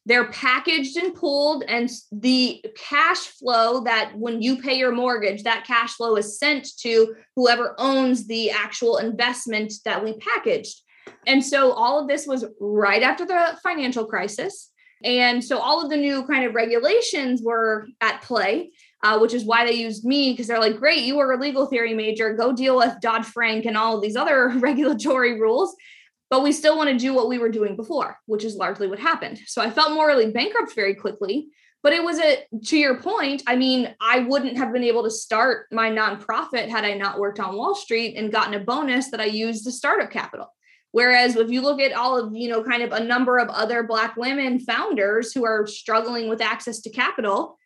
They're 0.06 0.32
packaged 0.32 0.98
and 0.98 1.14
pooled, 1.14 1.64
and 1.68 1.90
the 2.12 2.64
cash 2.76 3.28
flow 3.28 3.82
that 3.86 4.18
when 4.18 4.42
you 4.42 4.62
pay 4.62 4.78
your 4.78 4.92
mortgage, 4.92 5.44
that 5.44 5.66
cash 5.66 5.94
flow 5.94 6.18
is 6.18 6.38
sent 6.38 6.68
to 6.80 7.16
whoever 7.38 7.74
owns 7.78 8.28
the 8.28 8.52
actual 8.52 8.98
investment 8.98 9.74
that 9.86 10.04
we 10.04 10.18
packaged. 10.18 10.82
And 11.26 11.44
so, 11.44 11.72
all 11.72 12.02
of 12.02 12.10
this 12.10 12.28
was 12.28 12.44
right 12.60 13.02
after 13.02 13.26
the 13.26 13.58
financial 13.64 14.06
crisis. 14.06 14.72
And 15.04 15.44
so 15.44 15.60
all 15.60 15.84
of 15.84 15.90
the 15.90 15.98
new 15.98 16.26
kind 16.26 16.46
of 16.46 16.56
regulations 16.56 17.42
were 17.44 17.88
at 18.02 18.22
play, 18.22 18.72
uh, 19.04 19.20
which 19.20 19.34
is 19.34 19.46
why 19.46 19.66
they 19.66 19.74
used 19.74 20.06
me 20.06 20.32
because 20.32 20.48
they're 20.48 20.60
like, 20.60 20.78
great, 20.78 21.04
you 21.04 21.18
were 21.18 21.34
a 21.34 21.40
legal 21.40 21.68
theory 21.68 21.94
major, 21.94 22.34
go 22.34 22.52
deal 22.52 22.78
with 22.78 23.00
Dodd 23.02 23.26
Frank 23.26 23.66
and 23.66 23.78
all 23.78 23.96
of 23.96 24.02
these 24.02 24.16
other 24.16 24.50
regulatory 24.58 25.40
rules. 25.40 25.76
But 26.30 26.44
we 26.44 26.52
still 26.52 26.78
want 26.78 26.90
to 26.90 26.98
do 26.98 27.14
what 27.14 27.30
we 27.30 27.38
were 27.38 27.50
doing 27.50 27.76
before, 27.76 28.18
which 28.26 28.44
is 28.44 28.56
largely 28.56 28.88
what 28.88 29.00
happened. 29.00 29.40
So 29.46 29.62
I 29.62 29.70
felt 29.70 29.94
morally 29.94 30.32
bankrupt 30.32 30.76
very 30.76 30.94
quickly. 30.94 31.48
But 31.84 31.94
it 31.94 32.04
was 32.04 32.20
a, 32.20 32.44
to 32.66 32.78
your 32.78 33.00
point, 33.00 33.44
I 33.48 33.56
mean, 33.56 33.96
I 34.02 34.20
wouldn't 34.20 34.58
have 34.58 34.74
been 34.74 34.84
able 34.84 35.04
to 35.04 35.12
start 35.12 35.68
my 35.72 35.90
nonprofit 35.90 36.68
had 36.68 36.84
I 36.84 36.96
not 36.96 37.20
worked 37.20 37.40
on 37.40 37.56
Wall 37.56 37.76
Street 37.76 38.18
and 38.18 38.32
gotten 38.32 38.56
a 38.56 38.60
bonus 38.60 39.10
that 39.12 39.22
I 39.22 39.26
used 39.26 39.66
as 39.68 39.78
startup 39.78 40.12
capital. 40.12 40.48
Whereas 40.92 41.36
if 41.36 41.50
you 41.50 41.62
look 41.62 41.80
at 41.80 41.94
all 41.94 42.18
of, 42.18 42.36
you 42.36 42.50
know, 42.50 42.64
kind 42.64 42.82
of 42.82 42.92
a 42.92 43.04
number 43.04 43.38
of 43.38 43.50
other 43.50 43.84
Black 43.84 44.16
women 44.16 44.60
founders 44.60 45.34
who 45.34 45.46
are 45.46 45.68
struggling 45.68 46.30
with 46.30 46.42
access 46.42 46.80
to 46.82 46.90
capital, 46.90 47.58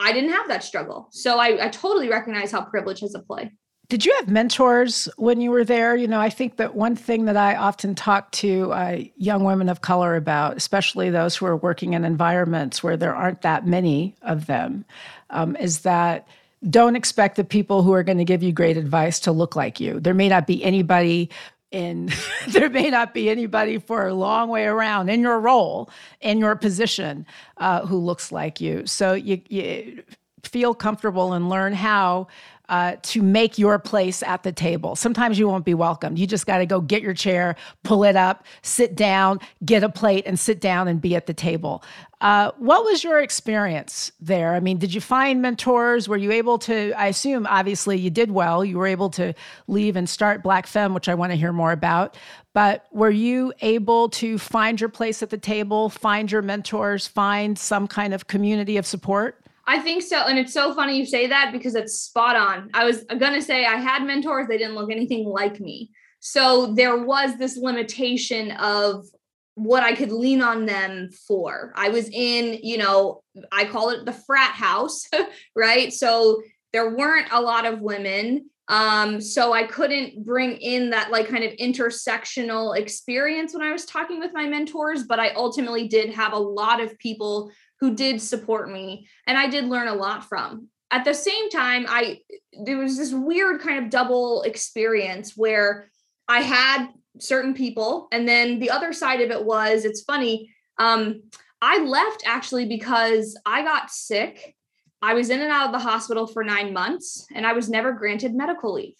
I 0.00 0.12
didn't 0.12 0.30
have 0.32 0.48
that 0.48 0.64
struggle. 0.64 1.08
So 1.10 1.38
I, 1.38 1.66
I 1.66 1.68
totally 1.68 2.08
recognize 2.08 2.50
how 2.50 2.62
privilege 2.62 3.00
has 3.00 3.14
a 3.14 3.20
play. 3.20 3.52
Did 3.88 4.06
you 4.06 4.14
have 4.16 4.28
mentors 4.28 5.06
when 5.16 5.40
you 5.40 5.50
were 5.50 5.64
there? 5.64 5.96
You 5.96 6.08
know, 6.08 6.20
I 6.20 6.30
think 6.30 6.56
that 6.56 6.74
one 6.74 6.96
thing 6.96 7.26
that 7.26 7.36
I 7.36 7.56
often 7.56 7.94
talk 7.94 8.30
to 8.32 8.72
uh, 8.72 9.00
young 9.16 9.44
women 9.44 9.68
of 9.68 9.82
color 9.82 10.16
about, 10.16 10.56
especially 10.56 11.10
those 11.10 11.36
who 11.36 11.44
are 11.44 11.56
working 11.56 11.92
in 11.92 12.04
environments 12.04 12.82
where 12.82 12.96
there 12.96 13.14
aren't 13.14 13.42
that 13.42 13.66
many 13.66 14.14
of 14.22 14.46
them, 14.46 14.86
um, 15.28 15.56
is 15.56 15.80
that 15.80 16.26
don't 16.70 16.96
expect 16.96 17.36
the 17.36 17.44
people 17.44 17.82
who 17.82 17.92
are 17.92 18.02
going 18.02 18.18
to 18.18 18.24
give 18.24 18.42
you 18.42 18.52
great 18.52 18.76
advice 18.76 19.20
to 19.20 19.32
look 19.32 19.56
like 19.56 19.78
you. 19.78 20.00
There 20.00 20.14
may 20.14 20.28
not 20.28 20.46
be 20.46 20.64
anybody 20.64 21.28
and 21.72 22.14
there 22.48 22.70
may 22.70 22.90
not 22.90 23.14
be 23.14 23.30
anybody 23.30 23.78
for 23.78 24.06
a 24.06 24.14
long 24.14 24.48
way 24.48 24.64
around 24.66 25.08
in 25.08 25.20
your 25.20 25.40
role, 25.40 25.90
in 26.20 26.38
your 26.38 26.56
position, 26.56 27.26
uh, 27.56 27.86
who 27.86 27.98
looks 27.98 28.30
like 28.30 28.60
you. 28.60 28.86
So 28.86 29.14
you, 29.14 29.40
you 29.48 30.02
feel 30.44 30.74
comfortable 30.74 31.32
and 31.32 31.48
learn 31.48 31.72
how 31.72 32.28
uh, 32.72 32.96
to 33.02 33.20
make 33.20 33.58
your 33.58 33.78
place 33.78 34.22
at 34.22 34.44
the 34.44 34.50
table. 34.50 34.96
Sometimes 34.96 35.38
you 35.38 35.46
won't 35.46 35.66
be 35.66 35.74
welcomed. 35.74 36.18
You 36.18 36.26
just 36.26 36.46
got 36.46 36.56
to 36.56 36.64
go 36.64 36.80
get 36.80 37.02
your 37.02 37.12
chair, 37.12 37.54
pull 37.82 38.02
it 38.02 38.16
up, 38.16 38.46
sit 38.62 38.94
down, 38.94 39.40
get 39.62 39.84
a 39.84 39.90
plate, 39.90 40.24
and 40.24 40.40
sit 40.40 40.58
down 40.58 40.88
and 40.88 40.98
be 40.98 41.14
at 41.14 41.26
the 41.26 41.34
table. 41.34 41.84
Uh, 42.22 42.50
what 42.56 42.82
was 42.82 43.04
your 43.04 43.20
experience 43.20 44.10
there? 44.22 44.54
I 44.54 44.60
mean, 44.60 44.78
did 44.78 44.94
you 44.94 45.02
find 45.02 45.42
mentors? 45.42 46.08
Were 46.08 46.16
you 46.16 46.32
able 46.32 46.58
to? 46.60 46.94
I 46.94 47.08
assume, 47.08 47.46
obviously, 47.46 47.98
you 47.98 48.08
did 48.08 48.30
well. 48.30 48.64
You 48.64 48.78
were 48.78 48.86
able 48.86 49.10
to 49.10 49.34
leave 49.66 49.94
and 49.94 50.08
start 50.08 50.42
BlackFem, 50.42 50.94
which 50.94 51.10
I 51.10 51.14
want 51.14 51.32
to 51.32 51.36
hear 51.36 51.52
more 51.52 51.72
about. 51.72 52.16
But 52.54 52.86
were 52.90 53.10
you 53.10 53.52
able 53.60 54.08
to 54.10 54.38
find 54.38 54.80
your 54.80 54.88
place 54.88 55.22
at 55.22 55.28
the 55.28 55.36
table, 55.36 55.90
find 55.90 56.32
your 56.32 56.40
mentors, 56.40 57.06
find 57.06 57.58
some 57.58 57.86
kind 57.86 58.14
of 58.14 58.28
community 58.28 58.78
of 58.78 58.86
support? 58.86 59.41
I 59.66 59.78
think 59.78 60.02
so. 60.02 60.26
And 60.26 60.38
it's 60.38 60.52
so 60.52 60.74
funny 60.74 60.98
you 60.98 61.06
say 61.06 61.28
that 61.28 61.50
because 61.52 61.74
it's 61.74 61.94
spot 61.94 62.36
on. 62.36 62.70
I 62.74 62.84
was 62.84 63.04
going 63.04 63.34
to 63.34 63.42
say 63.42 63.64
I 63.64 63.76
had 63.76 64.04
mentors, 64.04 64.48
they 64.48 64.58
didn't 64.58 64.74
look 64.74 64.90
anything 64.90 65.24
like 65.24 65.60
me. 65.60 65.90
So 66.20 66.72
there 66.74 66.96
was 66.96 67.36
this 67.36 67.56
limitation 67.56 68.52
of 68.52 69.06
what 69.54 69.82
I 69.82 69.94
could 69.94 70.12
lean 70.12 70.40
on 70.40 70.66
them 70.66 71.10
for. 71.28 71.72
I 71.76 71.90
was 71.90 72.08
in, 72.08 72.58
you 72.62 72.78
know, 72.78 73.22
I 73.50 73.64
call 73.64 73.90
it 73.90 74.04
the 74.04 74.12
frat 74.12 74.52
house, 74.52 75.08
right? 75.56 75.92
So 75.92 76.42
there 76.72 76.94
weren't 76.94 77.28
a 77.32 77.40
lot 77.40 77.66
of 77.66 77.80
women. 77.80 78.48
Um, 78.68 79.20
so 79.20 79.52
I 79.52 79.64
couldn't 79.64 80.24
bring 80.24 80.56
in 80.56 80.90
that 80.90 81.10
like 81.10 81.28
kind 81.28 81.44
of 81.44 81.52
intersectional 81.54 82.76
experience 82.76 83.52
when 83.52 83.62
I 83.62 83.72
was 83.72 83.84
talking 83.84 84.18
with 84.18 84.32
my 84.32 84.46
mentors, 84.46 85.02
but 85.02 85.20
I 85.20 85.30
ultimately 85.30 85.88
did 85.88 86.14
have 86.14 86.32
a 86.32 86.38
lot 86.38 86.80
of 86.80 86.96
people 86.98 87.50
who 87.82 87.96
did 87.96 88.22
support 88.22 88.70
me 88.70 89.08
and 89.26 89.36
I 89.36 89.48
did 89.48 89.64
learn 89.64 89.88
a 89.88 89.94
lot 89.94 90.28
from. 90.28 90.68
At 90.92 91.04
the 91.04 91.12
same 91.12 91.50
time, 91.50 91.84
I 91.88 92.20
there 92.64 92.78
was 92.78 92.96
this 92.96 93.12
weird 93.12 93.60
kind 93.60 93.82
of 93.82 93.90
double 93.90 94.42
experience 94.42 95.36
where 95.36 95.90
I 96.28 96.42
had 96.42 96.90
certain 97.18 97.54
people 97.54 98.06
and 98.12 98.26
then 98.28 98.60
the 98.60 98.70
other 98.70 98.92
side 98.92 99.20
of 99.20 99.32
it 99.32 99.44
was 99.44 99.84
it's 99.84 100.02
funny 100.02 100.48
um 100.78 101.22
I 101.60 101.78
left 101.78 102.22
actually 102.24 102.66
because 102.66 103.36
I 103.44 103.62
got 103.62 103.90
sick. 103.90 104.54
I 105.02 105.14
was 105.14 105.28
in 105.30 105.40
and 105.40 105.50
out 105.50 105.66
of 105.66 105.72
the 105.72 105.90
hospital 105.90 106.28
for 106.28 106.44
9 106.44 106.72
months 106.72 107.26
and 107.34 107.44
I 107.44 107.52
was 107.52 107.68
never 107.68 107.90
granted 107.90 108.32
medical 108.32 108.74
leave. 108.74 108.94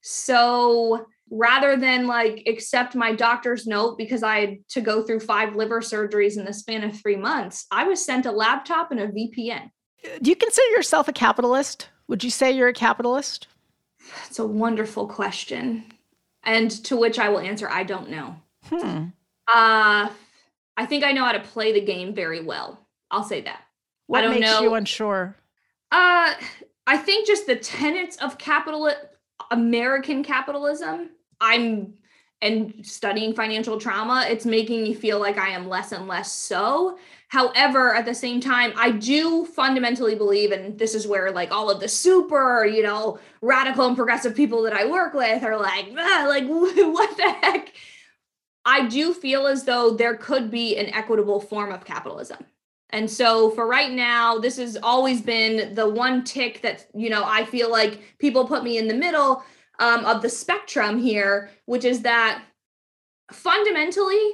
So 0.00 1.06
rather 1.32 1.78
than 1.78 2.06
like 2.06 2.42
accept 2.46 2.94
my 2.94 3.14
doctor's 3.14 3.66
note 3.66 3.96
because 3.96 4.22
I 4.22 4.40
had 4.40 4.68
to 4.68 4.82
go 4.82 5.02
through 5.02 5.20
five 5.20 5.56
liver 5.56 5.80
surgeries 5.80 6.36
in 6.36 6.44
the 6.44 6.52
span 6.52 6.84
of 6.84 7.00
three 7.00 7.16
months, 7.16 7.66
I 7.70 7.84
was 7.84 8.04
sent 8.04 8.26
a 8.26 8.30
laptop 8.30 8.90
and 8.90 9.00
a 9.00 9.08
VPN. 9.08 9.70
Do 10.20 10.28
you 10.28 10.36
consider 10.36 10.68
yourself 10.72 11.08
a 11.08 11.12
capitalist? 11.12 11.88
Would 12.08 12.22
you 12.22 12.28
say 12.28 12.52
you're 12.52 12.68
a 12.68 12.74
capitalist? 12.74 13.48
It's 14.26 14.38
a 14.38 14.46
wonderful 14.46 15.08
question. 15.08 15.84
And 16.44 16.70
to 16.84 16.96
which 16.96 17.18
I 17.18 17.30
will 17.30 17.38
answer, 17.38 17.68
I 17.68 17.84
don't 17.84 18.10
know. 18.10 18.36
Hmm. 18.68 19.04
Uh, 19.48 20.10
I 20.76 20.86
think 20.86 21.02
I 21.02 21.12
know 21.12 21.24
how 21.24 21.32
to 21.32 21.40
play 21.40 21.72
the 21.72 21.80
game 21.80 22.14
very 22.14 22.42
well. 22.42 22.86
I'll 23.10 23.24
say 23.24 23.40
that. 23.42 23.62
What 24.06 24.18
I 24.18 24.22
don't 24.22 24.34
makes 24.34 24.46
know. 24.46 24.60
you 24.60 24.74
unsure? 24.74 25.34
Uh, 25.90 26.34
I 26.86 26.98
think 26.98 27.26
just 27.26 27.46
the 27.46 27.56
tenets 27.56 28.16
of 28.16 28.36
capital 28.36 28.92
American 29.50 30.22
capitalism 30.22 31.10
I'm 31.42 31.94
and 32.42 32.84
studying 32.84 33.32
financial 33.34 33.78
trauma, 33.78 34.26
it's 34.28 34.44
making 34.44 34.82
me 34.82 34.92
feel 34.92 35.20
like 35.20 35.38
I 35.38 35.50
am 35.50 35.68
less 35.68 35.92
and 35.92 36.08
less 36.08 36.30
so. 36.30 36.98
However, 37.28 37.94
at 37.94 38.04
the 38.04 38.14
same 38.14 38.40
time, 38.40 38.72
I 38.76 38.90
do 38.90 39.46
fundamentally 39.46 40.16
believe, 40.16 40.50
and 40.50 40.76
this 40.76 40.94
is 40.94 41.06
where 41.06 41.30
like 41.30 41.52
all 41.52 41.70
of 41.70 41.80
the 41.80 41.88
super, 41.88 42.66
you 42.66 42.82
know, 42.82 43.20
radical 43.40 43.86
and 43.86 43.96
progressive 43.96 44.34
people 44.34 44.62
that 44.62 44.72
I 44.72 44.86
work 44.86 45.14
with 45.14 45.44
are 45.44 45.56
like, 45.56 45.92
like 45.92 46.44
what 46.48 47.16
the 47.16 47.30
heck? 47.40 47.72
I 48.64 48.86
do 48.86 49.14
feel 49.14 49.46
as 49.46 49.64
though 49.64 49.92
there 49.92 50.16
could 50.16 50.50
be 50.50 50.76
an 50.76 50.86
equitable 50.92 51.40
form 51.40 51.72
of 51.72 51.84
capitalism. 51.84 52.44
And 52.90 53.08
so 53.10 53.50
for 53.50 53.66
right 53.66 53.90
now, 53.90 54.38
this 54.38 54.56
has 54.58 54.76
always 54.82 55.22
been 55.22 55.74
the 55.74 55.88
one 55.88 56.24
tick 56.24 56.60
that, 56.62 56.86
you 56.92 57.08
know, 57.08 57.22
I 57.24 57.44
feel 57.44 57.70
like 57.70 58.18
people 58.18 58.46
put 58.46 58.64
me 58.64 58.78
in 58.78 58.88
the 58.88 58.94
middle 58.94 59.44
um, 59.82 60.04
of 60.04 60.22
the 60.22 60.28
spectrum 60.28 60.98
here, 60.98 61.50
which 61.66 61.84
is 61.84 62.02
that 62.02 62.44
fundamentally, 63.32 64.30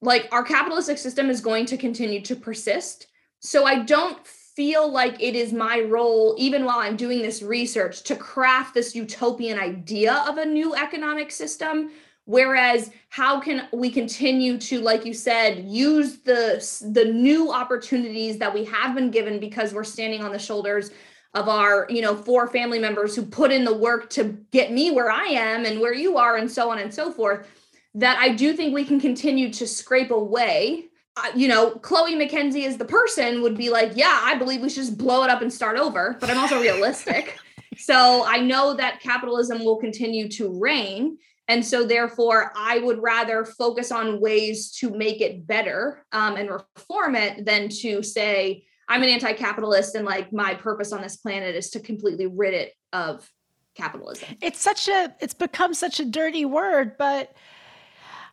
like 0.00 0.28
our 0.30 0.44
capitalistic 0.44 0.96
system 0.96 1.28
is 1.28 1.40
going 1.40 1.66
to 1.66 1.76
continue 1.76 2.20
to 2.22 2.36
persist. 2.36 3.08
So 3.40 3.64
I 3.64 3.80
don't 3.80 4.24
feel 4.24 4.88
like 4.90 5.20
it 5.20 5.34
is 5.34 5.52
my 5.52 5.80
role, 5.80 6.36
even 6.38 6.64
while 6.64 6.78
I'm 6.78 6.96
doing 6.96 7.20
this 7.20 7.42
research, 7.42 8.04
to 8.04 8.14
craft 8.14 8.74
this 8.74 8.94
utopian 8.94 9.58
idea 9.58 10.24
of 10.28 10.38
a 10.38 10.46
new 10.46 10.74
economic 10.76 11.32
system 11.32 11.90
Whereas, 12.26 12.90
how 13.08 13.38
can 13.38 13.68
we 13.72 13.88
continue 13.88 14.58
to, 14.58 14.80
like 14.80 15.04
you 15.04 15.14
said, 15.14 15.64
use 15.64 16.18
the 16.18 16.58
the 16.92 17.04
new 17.04 17.52
opportunities 17.52 18.36
that 18.38 18.52
we 18.52 18.64
have 18.64 18.96
been 18.96 19.12
given 19.12 19.38
because 19.38 19.72
we're 19.72 19.84
standing 19.84 20.24
on 20.24 20.32
the 20.32 20.38
shoulders 20.38 20.90
of 21.36 21.48
our, 21.48 21.86
you 21.88 22.02
know, 22.02 22.16
four 22.16 22.48
family 22.48 22.78
members 22.78 23.14
who 23.14 23.22
put 23.22 23.52
in 23.52 23.64
the 23.64 23.76
work 23.76 24.10
to 24.10 24.36
get 24.50 24.72
me 24.72 24.90
where 24.90 25.10
I 25.10 25.26
am 25.26 25.64
and 25.64 25.80
where 25.80 25.94
you 25.94 26.16
are, 26.16 26.36
and 26.36 26.50
so 26.50 26.70
on 26.70 26.78
and 26.78 26.92
so 26.92 27.12
forth. 27.12 27.46
That 27.94 28.18
I 28.18 28.30
do 28.30 28.52
think 28.52 28.74
we 28.74 28.84
can 28.84 29.00
continue 29.00 29.52
to 29.52 29.66
scrape 29.66 30.10
away. 30.10 30.86
Uh, 31.16 31.30
you 31.34 31.48
know, 31.48 31.70
Chloe 31.70 32.14
McKenzie 32.14 32.66
is 32.66 32.76
the 32.76 32.84
person 32.84 33.40
would 33.42 33.56
be 33.56 33.70
like, 33.70 33.92
yeah, 33.94 34.20
I 34.22 34.34
believe 34.34 34.60
we 34.60 34.68
should 34.68 34.84
just 34.84 34.98
blow 34.98 35.22
it 35.22 35.30
up 35.30 35.40
and 35.40 35.52
start 35.52 35.78
over. 35.78 36.16
But 36.20 36.28
I'm 36.28 36.38
also 36.38 36.60
realistic. 36.60 37.38
so 37.78 38.24
I 38.26 38.38
know 38.38 38.74
that 38.74 39.00
capitalism 39.00 39.64
will 39.64 39.76
continue 39.76 40.28
to 40.30 40.58
reign 40.60 41.16
and 41.48 41.64
so, 41.64 41.86
therefore, 41.86 42.52
I 42.56 42.78
would 42.78 43.00
rather 43.00 43.44
focus 43.44 43.92
on 43.92 44.20
ways 44.20 44.72
to 44.78 44.90
make 44.90 45.20
it 45.20 45.46
better 45.46 46.04
um, 46.10 46.36
and 46.36 46.50
reform 46.50 47.14
it 47.14 47.44
than 47.44 47.68
to 47.82 48.02
say, 48.02 48.65
I'm 48.88 49.02
an 49.02 49.08
anti 49.08 49.32
capitalist 49.32 49.94
and 49.94 50.04
like 50.04 50.32
my 50.32 50.54
purpose 50.54 50.92
on 50.92 51.02
this 51.02 51.16
planet 51.16 51.54
is 51.54 51.70
to 51.70 51.80
completely 51.80 52.26
rid 52.26 52.54
it 52.54 52.72
of 52.92 53.30
capitalism. 53.74 54.28
It's 54.40 54.60
such 54.60 54.88
a, 54.88 55.14
it's 55.20 55.34
become 55.34 55.74
such 55.74 56.00
a 56.00 56.04
dirty 56.04 56.44
word, 56.44 56.96
but. 56.98 57.34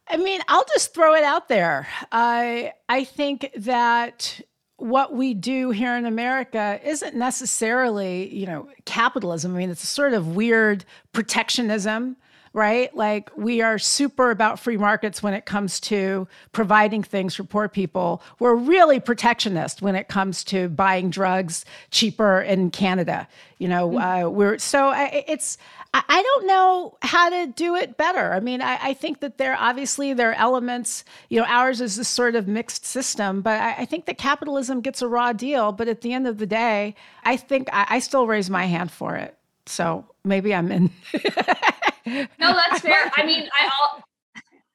I 0.05 0.17
mean, 0.17 0.41
I'll 0.49 0.65
just 0.65 0.93
throw 0.93 1.15
it 1.15 1.23
out 1.23 1.47
there. 1.47 1.87
I 2.11 2.73
I 2.89 3.05
think 3.05 3.49
that 3.55 4.41
what 4.75 5.13
we 5.13 5.33
do 5.33 5.69
here 5.69 5.95
in 5.95 6.05
America 6.05 6.77
isn't 6.83 7.15
necessarily, 7.15 8.33
you 8.35 8.45
know, 8.45 8.67
capitalism. 8.83 9.55
I 9.55 9.59
mean, 9.59 9.69
it's 9.69 9.83
a 9.83 9.87
sort 9.87 10.13
of 10.13 10.35
weird 10.35 10.83
protectionism 11.13 12.17
right? 12.53 12.95
Like 12.95 13.31
we 13.35 13.61
are 13.61 13.79
super 13.79 14.29
about 14.29 14.59
free 14.59 14.77
markets 14.77 15.23
when 15.23 15.33
it 15.33 15.45
comes 15.45 15.79
to 15.81 16.27
providing 16.51 17.01
things 17.01 17.35
for 17.35 17.43
poor 17.43 17.67
people. 17.67 18.21
We're 18.39 18.55
really 18.55 18.99
protectionist 18.99 19.81
when 19.81 19.95
it 19.95 20.07
comes 20.07 20.43
to 20.45 20.69
buying 20.69 21.09
drugs 21.09 21.65
cheaper 21.89 22.41
in 22.41 22.69
Canada. 22.69 23.27
You 23.57 23.67
know, 23.67 23.89
mm-hmm. 23.89 24.25
uh, 24.25 24.29
we're 24.29 24.59
so 24.59 24.87
I, 24.89 25.25
it's. 25.27 25.57
I 25.95 26.23
don't 26.23 26.47
know 26.47 26.97
how 27.03 27.29
to 27.29 27.45
do 27.45 27.75
it 27.75 27.97
better. 27.97 28.33
I 28.33 28.39
mean, 28.39 28.63
I, 28.63 28.79
I, 28.81 28.93
think 28.95 29.19
that 29.19 29.37
there 29.37 29.55
obviously 29.55 30.11
there 30.13 30.31
are 30.31 30.33
elements. 30.33 31.05
You 31.29 31.39
know, 31.39 31.45
ours 31.47 31.81
is 31.81 31.97
this 31.97 32.07
sort 32.07 32.35
of 32.35 32.47
mixed 32.47 32.83
system, 32.83 33.43
but 33.43 33.61
I, 33.61 33.75
I 33.77 33.85
think 33.85 34.07
that 34.07 34.17
capitalism 34.17 34.81
gets 34.81 35.03
a 35.03 35.07
raw 35.07 35.33
deal. 35.33 35.71
But 35.71 35.87
at 35.87 36.01
the 36.01 36.11
end 36.11 36.25
of 36.25 36.39
the 36.39 36.47
day, 36.47 36.95
I 37.23 37.37
think 37.37 37.69
I, 37.71 37.85
I 37.89 37.99
still 37.99 38.25
raise 38.25 38.49
my 38.49 38.65
hand 38.65 38.89
for 38.89 39.15
it. 39.15 39.37
So 39.67 40.05
maybe 40.23 40.53
I'm 40.55 40.71
in. 40.71 40.89
no, 42.05 42.25
that's 42.39 42.81
fair. 42.81 43.11
I 43.15 43.25
mean, 43.25 43.47
I 43.59 43.65
all 43.65 44.03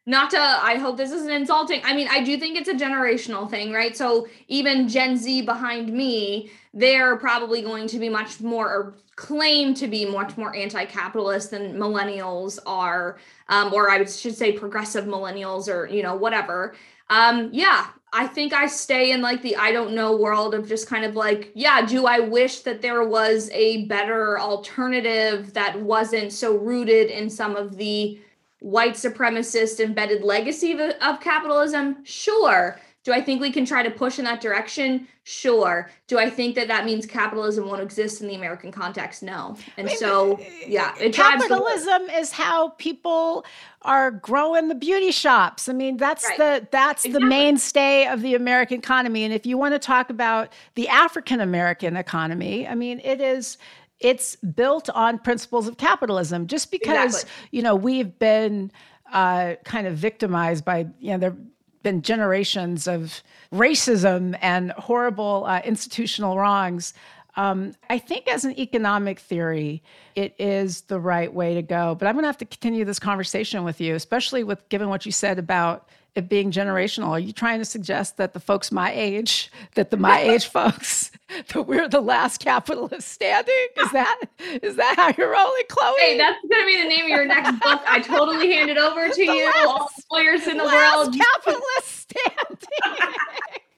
not 0.08 0.30
to 0.30 0.38
i 0.38 0.76
hope 0.76 0.96
this 0.96 1.12
isn't 1.12 1.30
insulting. 1.30 1.82
I 1.84 1.94
mean 1.94 2.08
i 2.10 2.24
do 2.24 2.38
think 2.38 2.56
it's 2.56 2.68
a 2.68 2.74
generational 2.74 3.48
thing 3.48 3.72
right? 3.72 3.94
So 3.96 4.26
even 4.48 4.88
gen 4.88 5.16
z 5.16 5.42
behind 5.42 5.92
me 5.92 6.50
they're 6.72 7.16
probably 7.16 7.60
going 7.60 7.86
to 7.88 7.98
be 7.98 8.08
much 8.08 8.40
more 8.40 8.66
or 8.68 8.94
claim 9.16 9.74
to 9.74 9.86
be 9.86 10.06
much 10.06 10.36
more 10.36 10.54
anti-capitalist 10.56 11.50
than 11.50 11.74
millennials 11.74 12.58
are 12.66 13.18
um, 13.48 13.72
or 13.74 13.90
i 13.90 14.02
should 14.04 14.34
say 14.34 14.50
progressive 14.52 15.04
millennials 15.04 15.68
or 15.68 15.86
you 15.86 16.02
know 16.02 16.16
whatever. 16.16 16.74
Um, 17.10 17.50
yeah 17.52 17.88
I 18.12 18.26
think 18.26 18.52
I 18.52 18.66
stay 18.66 19.12
in 19.12 19.20
like 19.20 19.42
the 19.42 19.56
I 19.56 19.72
don't 19.72 19.94
know 19.94 20.16
world 20.16 20.54
of 20.54 20.68
just 20.68 20.86
kind 20.86 21.04
of 21.04 21.14
like, 21.14 21.52
yeah, 21.54 21.84
do 21.84 22.06
I 22.06 22.20
wish 22.20 22.60
that 22.60 22.80
there 22.80 23.04
was 23.04 23.50
a 23.52 23.84
better 23.86 24.38
alternative 24.38 25.52
that 25.54 25.80
wasn't 25.80 26.32
so 26.32 26.56
rooted 26.56 27.10
in 27.10 27.28
some 27.28 27.56
of 27.56 27.76
the 27.76 28.20
white 28.60 28.94
supremacist 28.94 29.78
embedded 29.80 30.22
legacy 30.22 30.72
of, 30.72 30.80
of 30.80 31.20
capitalism? 31.20 32.04
Sure. 32.04 32.80
Do 33.08 33.14
I 33.14 33.22
think 33.22 33.40
we 33.40 33.50
can 33.50 33.64
try 33.64 33.82
to 33.82 33.90
push 33.90 34.18
in 34.18 34.26
that 34.26 34.42
direction? 34.42 35.08
Sure. 35.24 35.88
Do 36.08 36.18
I 36.18 36.28
think 36.28 36.54
that 36.56 36.68
that 36.68 36.84
means 36.84 37.06
capitalism 37.06 37.66
won't 37.66 37.80
exist 37.80 38.20
in 38.20 38.28
the 38.28 38.34
American 38.34 38.70
context? 38.70 39.22
No. 39.22 39.56
And 39.78 39.88
so, 39.88 40.38
yeah, 40.66 40.94
it 41.00 41.14
capitalism 41.14 42.02
is 42.10 42.32
how 42.32 42.68
people 42.76 43.46
are 43.80 44.10
growing 44.10 44.68
the 44.68 44.74
beauty 44.74 45.10
shops. 45.10 45.70
I 45.70 45.72
mean, 45.72 45.96
that's 45.96 46.22
right. 46.22 46.36
the 46.36 46.68
that's 46.70 47.06
exactly. 47.06 47.24
the 47.24 47.30
mainstay 47.30 48.06
of 48.08 48.20
the 48.20 48.34
American 48.34 48.76
economy. 48.76 49.24
And 49.24 49.32
if 49.32 49.46
you 49.46 49.56
want 49.56 49.72
to 49.72 49.78
talk 49.78 50.10
about 50.10 50.52
the 50.74 50.86
African 50.88 51.40
American 51.40 51.96
economy, 51.96 52.68
I 52.68 52.74
mean, 52.74 53.00
it 53.02 53.22
is 53.22 53.56
it's 54.00 54.36
built 54.36 54.90
on 54.90 55.18
principles 55.18 55.66
of 55.66 55.78
capitalism. 55.78 56.46
Just 56.46 56.70
because 56.70 57.14
exactly. 57.14 57.30
you 57.52 57.62
know 57.62 57.74
we've 57.74 58.18
been 58.18 58.70
uh, 59.14 59.54
kind 59.64 59.86
of 59.86 59.94
victimized 59.96 60.66
by 60.66 60.86
you 61.00 61.12
know 61.12 61.18
there 61.18 61.36
been 61.82 62.02
generations 62.02 62.86
of 62.86 63.22
racism 63.52 64.38
and 64.40 64.72
horrible 64.72 65.44
uh, 65.46 65.60
institutional 65.64 66.38
wrongs. 66.38 66.94
Um, 67.36 67.74
I 67.88 67.98
think 67.98 68.26
as 68.26 68.44
an 68.44 68.58
economic 68.58 69.20
theory, 69.20 69.82
it 70.16 70.34
is 70.38 70.82
the 70.82 70.98
right 70.98 71.32
way 71.32 71.54
to 71.54 71.62
go. 71.62 71.94
But 71.94 72.08
I'm 72.08 72.14
going 72.14 72.24
to 72.24 72.28
have 72.28 72.38
to 72.38 72.46
continue 72.46 72.84
this 72.84 72.98
conversation 72.98 73.62
with 73.62 73.80
you, 73.80 73.94
especially 73.94 74.42
with 74.42 74.68
given 74.68 74.88
what 74.88 75.06
you 75.06 75.12
said 75.12 75.38
about 75.38 75.88
it 76.14 76.28
being 76.28 76.50
generational. 76.50 77.08
Are 77.08 77.18
you 77.20 77.32
trying 77.32 77.58
to 77.58 77.64
suggest 77.64 78.16
that 78.16 78.32
the 78.32 78.40
folks 78.40 78.72
my 78.72 78.92
age, 78.92 79.50
that 79.74 79.90
the 79.90 79.96
my 79.96 80.20
age 80.32 80.46
folks, 80.46 81.10
that 81.48 81.66
we're 81.66 81.88
the 81.88 82.00
last 82.00 82.38
capitalist 82.38 83.08
standing? 83.08 83.66
Is 83.76 83.92
that 83.92 84.20
is 84.62 84.76
that 84.76 84.94
how 84.96 85.12
you're 85.16 85.30
rolling, 85.30 85.62
Chloe? 85.68 85.94
Hey, 86.00 86.18
that's 86.18 86.38
gonna 86.50 86.66
be 86.66 86.82
the 86.82 86.88
name 86.88 87.04
of 87.04 87.08
your 87.10 87.24
next 87.24 87.52
book. 87.60 87.80
I 87.86 88.00
totally 88.00 88.52
hand 88.52 88.70
it 88.70 88.78
over 88.78 89.08
to 89.08 89.14
the 89.14 89.24
you. 89.24 89.46
Last, 89.46 89.66
all 89.66 89.88
lawyers 90.12 90.46
in 90.46 90.56
the 90.56 90.64
world. 90.64 91.14
Capitalist 91.14 92.06
standing. 92.10 92.58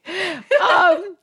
um, 0.62 1.16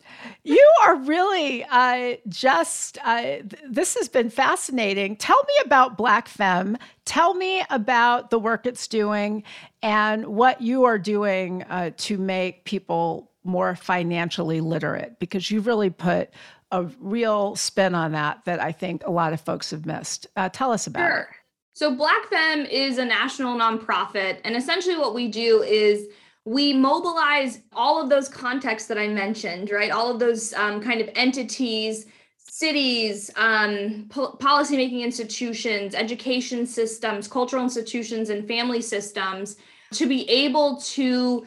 you 0.43 0.71
are 0.83 0.95
really 0.95 1.63
uh, 1.65 2.17
just, 2.27 2.97
uh, 3.03 3.21
th- 3.21 3.49
this 3.69 3.95
has 3.95 4.09
been 4.09 4.29
fascinating. 4.29 5.15
Tell 5.15 5.41
me 5.43 5.53
about 5.65 5.97
BlackFem. 5.97 6.77
Tell 7.05 7.33
me 7.33 7.63
about 7.69 8.29
the 8.29 8.39
work 8.39 8.65
it's 8.65 8.87
doing 8.87 9.43
and 9.81 10.25
what 10.27 10.61
you 10.61 10.85
are 10.85 10.99
doing 10.99 11.63
uh, 11.63 11.91
to 11.97 12.17
make 12.17 12.65
people 12.65 13.31
more 13.43 13.75
financially 13.75 14.59
literate, 14.59 15.19
because 15.19 15.49
you've 15.49 15.67
really 15.67 15.89
put 15.89 16.29
a 16.71 16.83
real 16.99 17.55
spin 17.55 17.95
on 17.95 18.11
that 18.11 18.43
that 18.43 18.59
I 18.59 18.73
think 18.73 19.05
a 19.05 19.11
lot 19.11 19.31
of 19.31 19.39
folks 19.39 19.71
have 19.71 19.85
missed. 19.85 20.27
Uh, 20.35 20.49
tell 20.49 20.73
us 20.73 20.85
about 20.85 21.09
sure. 21.09 21.19
it. 21.19 21.27
So, 21.71 21.95
BlackFem 21.95 22.67
is 22.69 22.97
a 22.97 23.05
national 23.05 23.55
nonprofit, 23.55 24.41
and 24.43 24.55
essentially 24.55 24.97
what 24.97 25.13
we 25.13 25.29
do 25.29 25.61
is 25.61 26.07
we 26.47 26.71
mobilize 26.71 27.59
all 27.73 28.01
of 28.01 28.09
those 28.09 28.29
contexts 28.29 28.87
that 28.87 28.97
I 28.97 29.09
mentioned, 29.09 29.69
right? 29.69 29.91
All 29.91 30.09
of 30.09 30.17
those 30.17 30.53
um, 30.53 30.81
kind 30.81 31.01
of 31.01 31.09
entities, 31.13 32.05
cities, 32.37 33.29
um, 33.35 34.05
po- 34.09 34.37
policymaking 34.39 35.01
institutions, 35.01 35.93
education 35.93 36.65
systems, 36.65 37.27
cultural 37.27 37.63
institutions, 37.63 38.29
and 38.29 38.47
family 38.47 38.81
systems 38.81 39.57
to 39.91 40.07
be 40.07 40.27
able 40.29 40.77
to, 40.77 41.45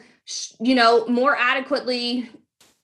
you 0.59 0.75
know, 0.75 1.07
more 1.07 1.35
adequately 1.35 2.29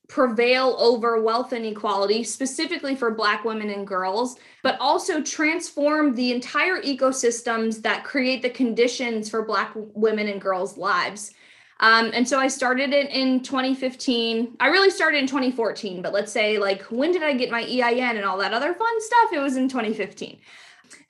prevail 0.08 0.74
over 0.80 1.22
wealth 1.22 1.52
inequality, 1.52 2.24
specifically 2.24 2.96
for 2.96 3.12
Black 3.12 3.44
women 3.44 3.70
and 3.70 3.86
girls, 3.86 4.40
but 4.64 4.76
also 4.80 5.22
transform 5.22 6.16
the 6.16 6.32
entire 6.32 6.82
ecosystems 6.82 7.80
that 7.82 8.02
create 8.02 8.42
the 8.42 8.50
conditions 8.50 9.30
for 9.30 9.44
Black 9.44 9.70
women 9.76 10.26
and 10.26 10.40
girls' 10.40 10.76
lives. 10.76 11.32
Um, 11.80 12.10
and 12.12 12.28
so 12.28 12.38
I 12.38 12.48
started 12.48 12.92
it 12.92 13.10
in 13.10 13.40
2015. 13.42 14.56
I 14.58 14.68
really 14.68 14.90
started 14.90 15.18
in 15.18 15.26
2014, 15.26 16.02
but 16.02 16.12
let's 16.12 16.32
say 16.32 16.58
like 16.58 16.82
when 16.84 17.12
did 17.12 17.22
I 17.22 17.34
get 17.34 17.50
my 17.50 17.62
EIN 17.62 18.16
and 18.16 18.24
all 18.24 18.38
that 18.38 18.52
other 18.52 18.74
fun 18.74 19.00
stuff? 19.00 19.32
It 19.32 19.38
was 19.38 19.56
in 19.56 19.68
2015. 19.68 20.38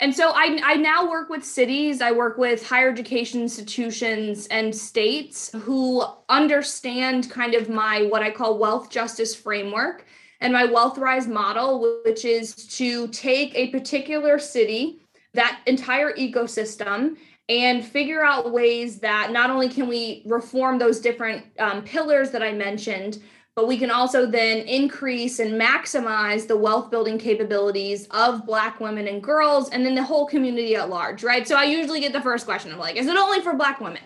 And 0.01 0.15
so 0.15 0.33
I, 0.35 0.61
I 0.63 0.75
now 0.75 1.09
work 1.09 1.29
with 1.29 1.45
cities, 1.45 2.01
I 2.01 2.13
work 2.13 2.37
with 2.37 2.67
higher 2.67 2.91
education 2.91 3.41
institutions 3.41 4.47
and 4.49 4.75
states 4.75 5.51
who 5.53 6.05
understand 6.29 7.31
kind 7.31 7.55
of 7.55 7.69
my 7.69 8.03
what 8.03 8.23
I 8.23 8.31
call 8.31 8.59
wealth 8.59 8.91
justice 8.91 9.35
framework 9.35 10.05
and 10.41 10.53
my 10.53 10.65
wealth 10.65 10.99
rise 10.99 11.27
model, 11.27 12.01
which 12.05 12.25
is 12.25 12.55
to 12.77 13.09
take 13.09 13.55
a 13.55 13.69
particular 13.69 14.39
city, 14.39 15.01
that 15.35 15.61
entire 15.67 16.13
ecosystem, 16.13 17.17
and 17.49 17.85
figure 17.85 18.23
out 18.23 18.53
ways 18.53 18.99
that 19.01 19.31
not 19.33 19.51
only 19.51 19.69
can 19.69 19.89
we 19.89 20.23
reform 20.27 20.79
those 20.79 21.01
different 21.01 21.45
um, 21.59 21.83
pillars 21.83 22.31
that 22.31 22.43
I 22.43 22.53
mentioned, 22.53 23.23
but 23.55 23.67
we 23.67 23.77
can 23.77 23.91
also 23.91 24.25
then 24.25 24.59
increase 24.69 25.41
and 25.41 25.61
maximize 25.61 26.47
the 26.47 26.57
wealth 26.57 26.91
building 26.91 27.19
capabilities 27.19 28.07
of 28.13 28.47
Black 28.47 28.79
women 28.79 29.09
and 29.09 29.23
girls, 29.23 29.71
and 29.71 29.85
then 29.85 29.95
the 29.95 30.03
whole 30.03 30.27
community 30.27 30.77
at 30.77 30.89
large, 30.89 31.25
right? 31.25 31.49
So 31.49 31.57
I 31.57 31.65
usually 31.65 32.01
get 32.01 32.13
the 32.13 32.21
first 32.21 32.45
question 32.45 32.71
of 32.71 32.79
like, 32.79 32.97
is 32.97 33.07
it 33.07 33.17
only 33.17 33.41
for 33.41 33.55
Black 33.55 33.81
women? 33.81 34.03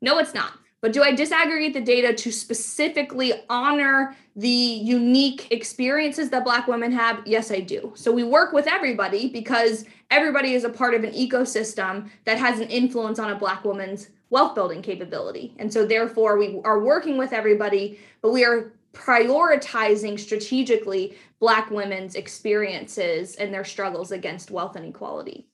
No, 0.00 0.18
it's 0.18 0.34
not. 0.34 0.52
But 0.82 0.92
do 0.92 1.04
I 1.04 1.12
disaggregate 1.14 1.74
the 1.74 1.80
data 1.80 2.12
to 2.12 2.32
specifically 2.32 3.32
honor 3.48 4.16
the 4.34 4.48
unique 4.48 5.46
experiences 5.52 6.28
that 6.30 6.44
Black 6.44 6.66
women 6.66 6.90
have? 6.90 7.22
Yes, 7.24 7.52
I 7.52 7.60
do. 7.60 7.92
So 7.94 8.10
we 8.10 8.24
work 8.24 8.52
with 8.52 8.66
everybody 8.66 9.28
because 9.28 9.84
everybody 10.10 10.54
is 10.54 10.64
a 10.64 10.68
part 10.68 10.94
of 10.94 11.04
an 11.04 11.12
ecosystem 11.12 12.10
that 12.24 12.36
has 12.36 12.58
an 12.58 12.68
influence 12.68 13.20
on 13.20 13.30
a 13.30 13.36
Black 13.36 13.64
woman's 13.64 14.08
wealth 14.30 14.56
building 14.56 14.82
capability. 14.82 15.54
And 15.60 15.72
so 15.72 15.86
therefore, 15.86 16.36
we 16.36 16.60
are 16.64 16.80
working 16.80 17.16
with 17.16 17.32
everybody, 17.32 18.00
but 18.20 18.32
we 18.32 18.44
are 18.44 18.72
prioritizing 18.92 20.18
strategically 20.18 21.16
Black 21.38 21.70
women's 21.70 22.16
experiences 22.16 23.36
and 23.36 23.54
their 23.54 23.64
struggles 23.64 24.10
against 24.10 24.50
wealth 24.50 24.74
inequality. 24.74 25.46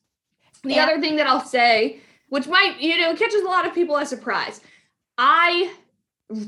The 0.63 0.75
yeah. 0.75 0.85
other 0.85 1.01
thing 1.01 1.17
that 1.17 1.27
I'll 1.27 1.45
say, 1.45 2.01
which 2.31 2.47
might, 2.47 2.81
you 2.81 2.99
know, 2.99 3.15
catches 3.15 3.43
a 3.43 3.47
lot 3.47 3.67
of 3.67 3.75
people 3.75 3.99
as 3.99 4.09
surprise 4.09 4.63
I 5.19 5.73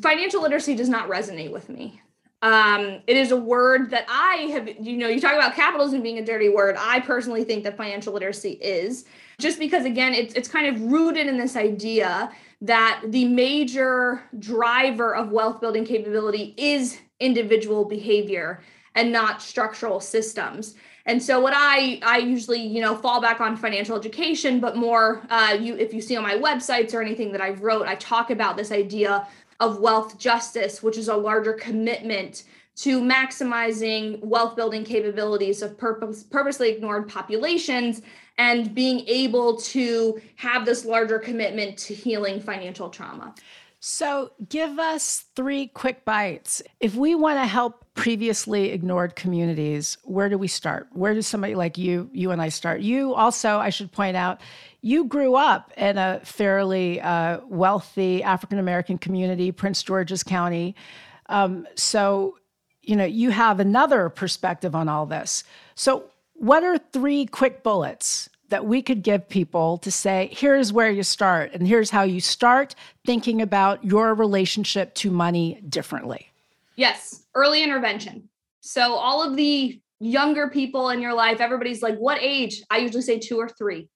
financial 0.00 0.42
literacy 0.42 0.74
does 0.74 0.88
not 0.88 1.08
resonate 1.08 1.50
with 1.50 1.68
me. 1.68 2.00
Um, 2.42 3.02
it 3.06 3.16
is 3.18 3.32
a 3.32 3.36
word 3.36 3.90
that 3.90 4.06
I 4.08 4.48
have, 4.52 4.68
you 4.80 4.96
know, 4.96 5.08
you 5.08 5.20
talk 5.20 5.34
about 5.34 5.54
capitalism 5.54 6.00
being 6.00 6.18
a 6.18 6.24
dirty 6.24 6.48
word. 6.48 6.76
I 6.78 7.00
personally 7.00 7.44
think 7.44 7.64
that 7.64 7.76
financial 7.76 8.14
literacy 8.14 8.52
is 8.52 9.04
just 9.38 9.58
because, 9.58 9.84
again, 9.84 10.14
it's, 10.14 10.32
it's 10.34 10.48
kind 10.48 10.74
of 10.74 10.90
rooted 10.90 11.26
in 11.26 11.36
this 11.36 11.54
idea 11.54 12.32
that 12.62 13.02
the 13.08 13.26
major 13.26 14.22
driver 14.38 15.14
of 15.14 15.32
wealth 15.32 15.60
building 15.60 15.84
capability 15.84 16.54
is 16.56 16.98
individual 17.20 17.84
behavior 17.84 18.62
and 18.94 19.12
not 19.12 19.42
structural 19.42 20.00
systems. 20.00 20.76
And 21.06 21.22
so 21.22 21.40
what 21.40 21.54
I 21.56 22.00
I 22.02 22.18
usually 22.18 22.60
you 22.60 22.80
know 22.80 22.96
fall 22.96 23.20
back 23.20 23.40
on 23.40 23.56
financial 23.56 23.96
education, 23.96 24.60
but 24.60 24.76
more 24.76 25.22
uh, 25.30 25.56
you 25.60 25.76
if 25.76 25.94
you 25.94 26.00
see 26.00 26.16
on 26.16 26.22
my 26.22 26.36
websites 26.36 26.94
or 26.94 27.02
anything 27.02 27.32
that 27.32 27.40
I've 27.40 27.62
wrote, 27.62 27.86
I 27.86 27.94
talk 27.96 28.30
about 28.30 28.56
this 28.56 28.70
idea 28.70 29.26
of 29.60 29.80
wealth 29.80 30.18
justice, 30.18 30.82
which 30.82 30.96
is 30.96 31.08
a 31.08 31.16
larger 31.16 31.52
commitment 31.52 32.44
to 32.76 33.02
maximizing 33.02 34.18
wealth 34.24 34.56
building 34.56 34.84
capabilities 34.84 35.60
of 35.60 35.76
purpose, 35.76 36.22
purposely 36.22 36.70
ignored 36.70 37.08
populations 37.08 38.00
and 38.38 38.74
being 38.74 39.04
able 39.06 39.58
to 39.58 40.18
have 40.36 40.64
this 40.64 40.86
larger 40.86 41.18
commitment 41.18 41.76
to 41.76 41.92
healing 41.92 42.40
financial 42.40 42.88
trauma. 42.88 43.34
So, 43.82 44.32
give 44.46 44.78
us 44.78 45.24
three 45.34 45.68
quick 45.68 46.04
bites. 46.04 46.60
If 46.80 46.96
we 46.96 47.14
want 47.14 47.38
to 47.38 47.46
help 47.46 47.86
previously 47.94 48.72
ignored 48.72 49.16
communities, 49.16 49.96
where 50.04 50.28
do 50.28 50.36
we 50.36 50.48
start? 50.48 50.88
Where 50.92 51.14
does 51.14 51.26
somebody 51.26 51.54
like 51.54 51.78
you, 51.78 52.10
you 52.12 52.30
and 52.30 52.42
I 52.42 52.50
start? 52.50 52.82
You 52.82 53.14
also, 53.14 53.56
I 53.56 53.70
should 53.70 53.90
point 53.90 54.18
out, 54.18 54.42
you 54.82 55.04
grew 55.04 55.34
up 55.34 55.72
in 55.78 55.96
a 55.96 56.20
fairly 56.24 57.00
uh, 57.00 57.40
wealthy 57.48 58.22
African 58.22 58.58
American 58.58 58.98
community, 58.98 59.50
Prince 59.50 59.82
George's 59.82 60.22
County. 60.22 60.74
Um, 61.30 61.66
so, 61.74 62.36
you 62.82 62.96
know, 62.96 63.04
you 63.04 63.30
have 63.30 63.60
another 63.60 64.08
perspective 64.10 64.74
on 64.74 64.90
all 64.90 65.06
this. 65.06 65.44
So, 65.74 66.04
what 66.34 66.64
are 66.64 66.78
three 66.78 67.26
quick 67.26 67.62
bullets 67.62 68.29
that 68.50 68.66
we 68.66 68.82
could 68.82 69.02
give 69.02 69.28
people 69.28 69.78
to 69.78 69.90
say, 69.90 70.28
here's 70.32 70.72
where 70.72 70.90
you 70.90 71.02
start, 71.02 71.52
and 71.54 71.66
here's 71.66 71.90
how 71.90 72.02
you 72.02 72.20
start 72.20 72.74
thinking 73.06 73.40
about 73.42 73.84
your 73.84 74.14
relationship 74.14 74.94
to 74.96 75.10
money 75.10 75.60
differently? 75.68 76.30
Yes, 76.76 77.24
early 77.34 77.62
intervention. 77.62 78.28
So, 78.60 78.94
all 78.94 79.22
of 79.22 79.36
the 79.36 79.80
younger 80.00 80.48
people 80.48 80.90
in 80.90 81.00
your 81.00 81.14
life, 81.14 81.40
everybody's 81.40 81.82
like, 81.82 81.96
what 81.98 82.22
age? 82.22 82.62
I 82.70 82.78
usually 82.78 83.02
say 83.02 83.18
two 83.18 83.38
or 83.38 83.48
three. 83.48 83.88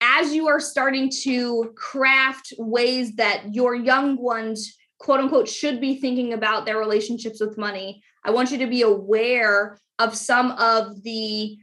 As 0.00 0.34
you 0.34 0.46
are 0.48 0.60
starting 0.60 1.10
to 1.22 1.72
craft 1.76 2.52
ways 2.58 3.16
that 3.16 3.54
your 3.54 3.74
young 3.74 4.16
ones, 4.16 4.76
quote 4.98 5.20
unquote, 5.20 5.48
should 5.48 5.80
be 5.80 6.00
thinking 6.00 6.34
about 6.34 6.66
their 6.66 6.78
relationships 6.78 7.40
with 7.40 7.58
money, 7.58 8.02
I 8.24 8.30
want 8.30 8.50
you 8.50 8.58
to 8.58 8.66
be 8.66 8.82
aware 8.82 9.78
of 9.98 10.14
some 10.14 10.52
of 10.52 11.02
the 11.02 11.56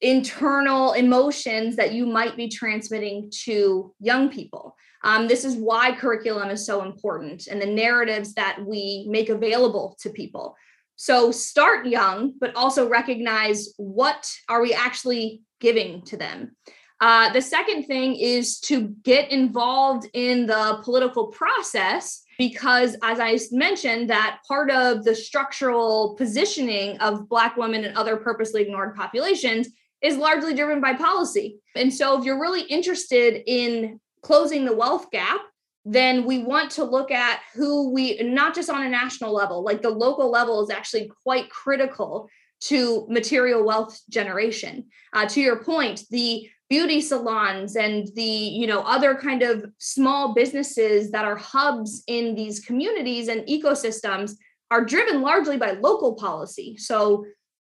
internal 0.00 0.92
emotions 0.92 1.76
that 1.76 1.92
you 1.92 2.06
might 2.06 2.36
be 2.36 2.48
transmitting 2.48 3.30
to 3.44 3.94
young 4.00 4.28
people. 4.28 4.76
Um, 5.02 5.28
this 5.28 5.44
is 5.44 5.56
why 5.56 5.92
curriculum 5.92 6.50
is 6.50 6.66
so 6.66 6.82
important 6.82 7.46
and 7.46 7.62
the 7.62 7.66
narratives 7.66 8.34
that 8.34 8.58
we 8.64 9.06
make 9.08 9.28
available 9.28 9.96
to 10.00 10.10
people. 10.10 10.56
So 10.96 11.30
start 11.30 11.86
young, 11.86 12.34
but 12.40 12.56
also 12.56 12.88
recognize 12.88 13.74
what 13.76 14.30
are 14.48 14.62
we 14.62 14.72
actually 14.72 15.42
giving 15.60 16.02
to 16.02 16.16
them. 16.16 16.56
Uh, 17.00 17.30
the 17.32 17.42
second 17.42 17.84
thing 17.84 18.16
is 18.16 18.58
to 18.60 18.88
get 19.02 19.30
involved 19.30 20.08
in 20.14 20.46
the 20.46 20.80
political 20.82 21.26
process 21.26 22.22
because 22.38 22.96
as 23.02 23.20
i 23.20 23.38
mentioned 23.52 24.08
that 24.08 24.38
part 24.48 24.70
of 24.70 25.04
the 25.04 25.14
structural 25.14 26.14
positioning 26.16 26.98
of 26.98 27.28
black 27.28 27.56
women 27.56 27.84
and 27.84 27.96
other 27.96 28.16
purposely 28.16 28.62
ignored 28.62 28.94
populations 28.94 29.68
is 30.02 30.16
largely 30.16 30.54
driven 30.54 30.80
by 30.80 30.94
policy. 30.94 31.58
And 31.74 31.92
so 31.92 32.18
if 32.18 32.24
you're 32.24 32.40
really 32.40 32.62
interested 32.62 33.42
in 33.46 34.00
closing 34.22 34.64
the 34.64 34.76
wealth 34.76 35.10
gap, 35.10 35.40
then 35.84 36.24
we 36.24 36.38
want 36.38 36.70
to 36.72 36.84
look 36.84 37.12
at 37.12 37.40
who 37.54 37.90
we 37.90 38.18
not 38.20 38.54
just 38.54 38.68
on 38.68 38.84
a 38.84 38.88
national 38.88 39.32
level, 39.32 39.62
like 39.62 39.82
the 39.82 39.90
local 39.90 40.30
level 40.30 40.62
is 40.62 40.70
actually 40.70 41.10
quite 41.22 41.48
critical 41.48 42.28
to 42.58 43.06
material 43.08 43.64
wealth 43.64 44.00
generation. 44.10 44.84
Uh, 45.12 45.26
to 45.26 45.40
your 45.40 45.62
point, 45.62 46.02
the 46.10 46.48
beauty 46.68 47.00
salons 47.00 47.76
and 47.76 48.08
the 48.16 48.22
you 48.22 48.66
know 48.66 48.80
other 48.80 49.14
kind 49.14 49.42
of 49.42 49.64
small 49.78 50.34
businesses 50.34 51.12
that 51.12 51.24
are 51.24 51.36
hubs 51.36 52.02
in 52.08 52.34
these 52.34 52.60
communities 52.60 53.28
and 53.28 53.46
ecosystems 53.46 54.32
are 54.72 54.84
driven 54.84 55.22
largely 55.22 55.56
by 55.56 55.70
local 55.70 56.16
policy. 56.16 56.76
So 56.76 57.24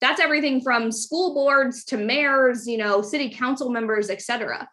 that's 0.00 0.20
everything 0.20 0.60
from 0.62 0.90
school 0.90 1.34
boards 1.34 1.84
to 1.84 1.96
mayors, 1.96 2.66
you 2.66 2.78
know, 2.78 3.02
city 3.02 3.30
council 3.30 3.70
members, 3.70 4.10
et 4.10 4.22
cetera. 4.22 4.68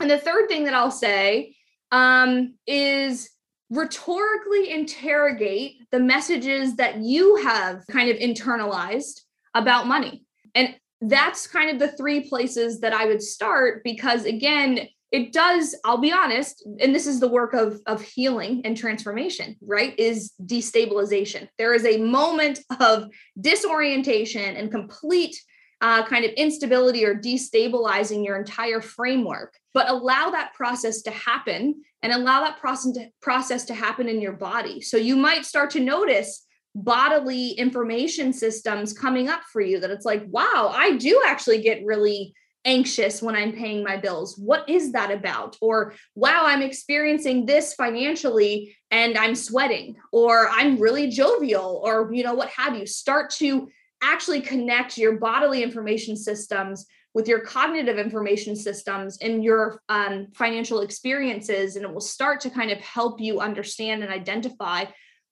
And 0.00 0.10
the 0.10 0.18
third 0.18 0.48
thing 0.48 0.64
that 0.64 0.74
I'll 0.74 0.90
say 0.90 1.54
um, 1.92 2.54
is 2.66 3.30
rhetorically 3.68 4.70
interrogate 4.70 5.82
the 5.90 6.00
messages 6.00 6.76
that 6.76 6.98
you 6.98 7.36
have 7.36 7.86
kind 7.88 8.10
of 8.10 8.16
internalized 8.16 9.20
about 9.54 9.86
money. 9.86 10.24
And 10.54 10.74
that's 11.00 11.46
kind 11.46 11.70
of 11.70 11.78
the 11.78 11.96
three 11.96 12.28
places 12.28 12.80
that 12.80 12.92
I 12.92 13.06
would 13.06 13.22
start 13.22 13.82
because, 13.84 14.24
again, 14.24 14.88
it 15.12 15.32
does 15.32 15.74
i'll 15.84 15.98
be 15.98 16.12
honest 16.12 16.66
and 16.80 16.94
this 16.94 17.06
is 17.06 17.20
the 17.20 17.28
work 17.28 17.52
of 17.52 17.80
of 17.86 18.00
healing 18.02 18.62
and 18.64 18.76
transformation 18.76 19.56
right 19.62 19.98
is 19.98 20.32
destabilization. 20.46 21.48
There 21.58 21.74
is 21.74 21.84
a 21.84 21.98
moment 21.98 22.60
of 22.80 23.08
disorientation 23.40 24.56
and 24.56 24.70
complete 24.70 25.40
uh, 25.80 26.04
kind 26.04 26.24
of 26.26 26.32
instability 26.32 27.06
or 27.06 27.14
destabilizing 27.14 28.24
your 28.24 28.38
entire 28.38 28.82
framework. 28.82 29.54
But 29.72 29.88
allow 29.88 30.30
that 30.30 30.52
process 30.52 31.00
to 31.02 31.10
happen 31.10 31.82
and 32.02 32.12
allow 32.12 32.40
that 32.40 32.58
process 32.58 32.92
to, 32.92 33.08
process 33.22 33.64
to 33.66 33.74
happen 33.74 34.06
in 34.08 34.20
your 34.20 34.32
body. 34.32 34.82
So 34.82 34.98
you 34.98 35.16
might 35.16 35.46
start 35.46 35.70
to 35.70 35.80
notice 35.80 36.46
bodily 36.74 37.52
information 37.52 38.32
systems 38.32 38.92
coming 38.92 39.28
up 39.28 39.42
for 39.52 39.60
you 39.60 39.80
that 39.80 39.90
it's 39.90 40.04
like 40.04 40.24
wow 40.28 40.70
i 40.72 40.96
do 40.98 41.20
actually 41.26 41.60
get 41.60 41.84
really 41.84 42.32
anxious 42.64 43.22
when 43.22 43.34
I'm 43.34 43.52
paying 43.52 43.82
my 43.82 43.96
bills? 43.96 44.36
What 44.38 44.68
is 44.68 44.92
that 44.92 45.10
about? 45.10 45.56
Or, 45.60 45.94
wow, 46.14 46.42
I'm 46.44 46.62
experiencing 46.62 47.46
this 47.46 47.74
financially 47.74 48.76
and 48.90 49.16
I'm 49.16 49.34
sweating, 49.34 49.96
or 50.12 50.48
I'm 50.50 50.78
really 50.78 51.08
jovial, 51.08 51.80
or, 51.84 52.12
you 52.12 52.24
know, 52.24 52.34
what 52.34 52.48
have 52.50 52.76
you. 52.76 52.86
Start 52.86 53.30
to 53.30 53.68
actually 54.02 54.40
connect 54.40 54.98
your 54.98 55.18
bodily 55.18 55.62
information 55.62 56.16
systems 56.16 56.86
with 57.12 57.26
your 57.26 57.40
cognitive 57.40 57.98
information 57.98 58.54
systems 58.54 59.18
and 59.20 59.42
your 59.42 59.82
um, 59.88 60.28
financial 60.34 60.80
experiences, 60.80 61.76
and 61.76 61.84
it 61.84 61.92
will 61.92 62.00
start 62.00 62.40
to 62.40 62.50
kind 62.50 62.70
of 62.70 62.78
help 62.78 63.20
you 63.20 63.40
understand 63.40 64.02
and 64.02 64.12
identify 64.12 64.84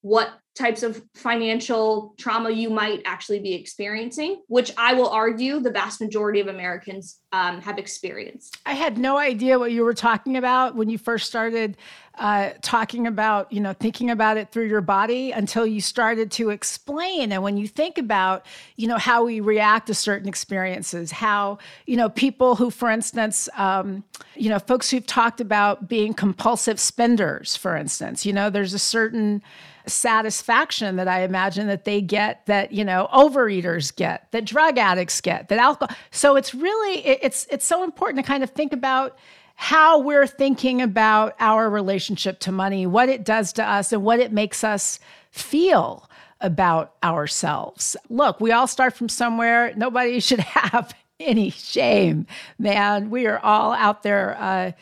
what 0.03 0.33
types 0.59 0.83
of 0.83 1.01
financial 1.15 2.15
trauma 2.19 2.51
you 2.51 2.69
might 2.69 3.01
actually 3.05 3.39
be 3.39 3.55
experiencing, 3.55 4.43
which 4.49 4.73
I 4.77 4.93
will 4.93 5.09
argue 5.09 5.61
the 5.61 5.71
vast 5.71 6.01
majority 6.01 6.41
of 6.41 6.49
Americans 6.49 7.21
um, 7.33 7.61
have 7.61 7.79
experienced. 7.79 8.59
I 8.67 8.75
had 8.75 8.99
no 8.99 9.19
idea 9.19 9.59
what 9.59 9.71
you 9.71 9.85
were 9.85 9.95
talking 9.95 10.37
about 10.37 10.75
when 10.75 10.91
you 10.91 10.99
first 10.99 11.29
started 11.29 11.77
uh, 12.19 12.51
talking 12.63 13.07
about, 13.07 13.53
you 13.53 13.61
know, 13.61 13.73
thinking 13.73 14.11
about 14.11 14.37
it 14.37 14.51
through 14.51 14.67
your 14.67 14.81
body 14.81 15.31
until 15.31 15.65
you 15.65 15.81
started 15.81 16.33
to 16.33 16.51
explain. 16.51 17.31
And 17.31 17.45
when 17.45 17.57
you 17.57 17.69
think 17.69 17.97
about, 17.97 18.45
you 18.75 18.89
know, 18.89 18.99
how 18.99 19.25
we 19.25 19.39
react 19.39 19.87
to 19.87 19.95
certain 19.95 20.29
experiences, 20.29 21.13
how, 21.13 21.59
you 21.87 21.97
know, 21.97 22.09
people 22.09 22.57
who, 22.57 22.71
for 22.71 22.91
instance, 22.91 23.49
um, 23.57 24.03
you 24.35 24.51
know, 24.51 24.59
folks 24.59 24.91
who've 24.91 25.07
talked 25.07 25.41
about 25.41 25.89
being 25.89 26.13
compulsive 26.13 26.81
spenders, 26.81 27.55
for 27.55 27.77
instance, 27.77 28.27
you 28.27 28.33
know, 28.33 28.51
there's 28.51 28.75
a 28.75 28.81
certain 28.81 29.41
satisfaction 29.89 30.97
that 30.97 31.09
I 31.09 31.23
imagine 31.23 31.67
that 31.69 31.85
they 31.85 32.01
get 32.01 32.45
that, 32.47 32.73
you 32.73 32.85
know, 32.85 33.09
overeaters 33.13 33.95
get, 33.95 34.31
that 34.33 34.45
drug 34.45 34.79
addicts 34.79 35.21
get, 35.21 35.49
that 35.49 35.59
alcohol. 35.59 35.97
So 36.11 36.37
it's 36.37 36.55
really, 36.55 37.07
it's, 37.07 37.47
it's 37.51 37.65
so 37.65 37.85
important 37.85 38.25
to 38.25 38.29
kind 38.29 38.43
of 38.43 38.51
think 38.51 38.73
about 38.73 39.19
how 39.57 40.01
we're 40.01 40.27
thinking 40.27 40.81
about 40.81 41.35
our 41.41 41.69
relationship 41.69 42.39
to 42.39 42.53
money, 42.53 42.87
what 42.87 43.09
it 43.09 43.25
does 43.25 43.53
to 43.55 43.65
us, 43.69 43.93
and 43.93 44.05
what 44.05 44.21
it 44.21 44.33
makes 44.33 44.63
us 44.63 45.01
feel 45.31 46.09
about 46.41 46.95
ourselves. 47.03 47.97
Look, 48.09 48.41
we 48.41 48.53
all 48.53 48.69
start 48.69 48.95
from 48.95 49.09
somewhere. 49.09 49.73
Nobody 49.77 50.21
should 50.21 50.41
have 50.41 50.95
any 51.19 51.51
shame, 51.51 52.27
man. 52.59 53.11
We 53.11 53.27
are 53.27 53.41
all 53.41 53.73
out 53.73 54.03
there. 54.03 54.37
Uh, 54.39 54.73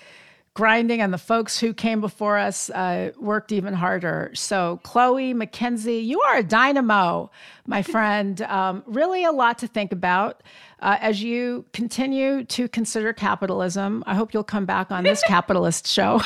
grinding, 0.56 1.02
and 1.02 1.12
the 1.12 1.18
folks 1.18 1.58
who 1.60 1.74
came 1.74 2.00
before 2.00 2.38
us 2.38 2.70
uh, 2.70 3.12
worked 3.18 3.52
even 3.52 3.74
harder. 3.74 4.30
So, 4.32 4.80
Chloe 4.84 5.34
McKenzie, 5.34 6.04
you 6.04 6.18
are 6.22 6.38
a 6.38 6.42
dynamo, 6.42 7.30
my 7.66 7.82
friend. 7.94 8.40
Um, 8.40 8.82
really, 8.86 9.22
a 9.22 9.32
lot 9.32 9.58
to 9.58 9.66
think 9.68 9.92
about 9.92 10.42
uh, 10.80 10.96
as 11.00 11.22
you 11.22 11.66
continue 11.74 12.42
to 12.44 12.68
consider 12.68 13.12
capitalism. 13.12 14.02
I 14.06 14.14
hope 14.14 14.32
you'll 14.32 14.44
come 14.44 14.64
back 14.64 14.90
on 14.90 15.04
this 15.04 15.22
capitalist 15.26 15.86
show. 15.86 16.22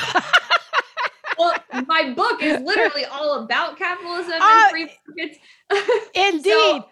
well, 1.39 1.57
my 1.89 2.13
book 2.15 2.41
is 2.41 2.61
literally 2.61 3.07
all 3.07 3.43
about 3.43 3.77
capitalism 3.77 4.35
and 4.35 4.43
uh, 4.43 4.69
free 4.71 4.91
markets. 5.09 5.39
Indeed. 6.15 6.45
so, 6.45 6.89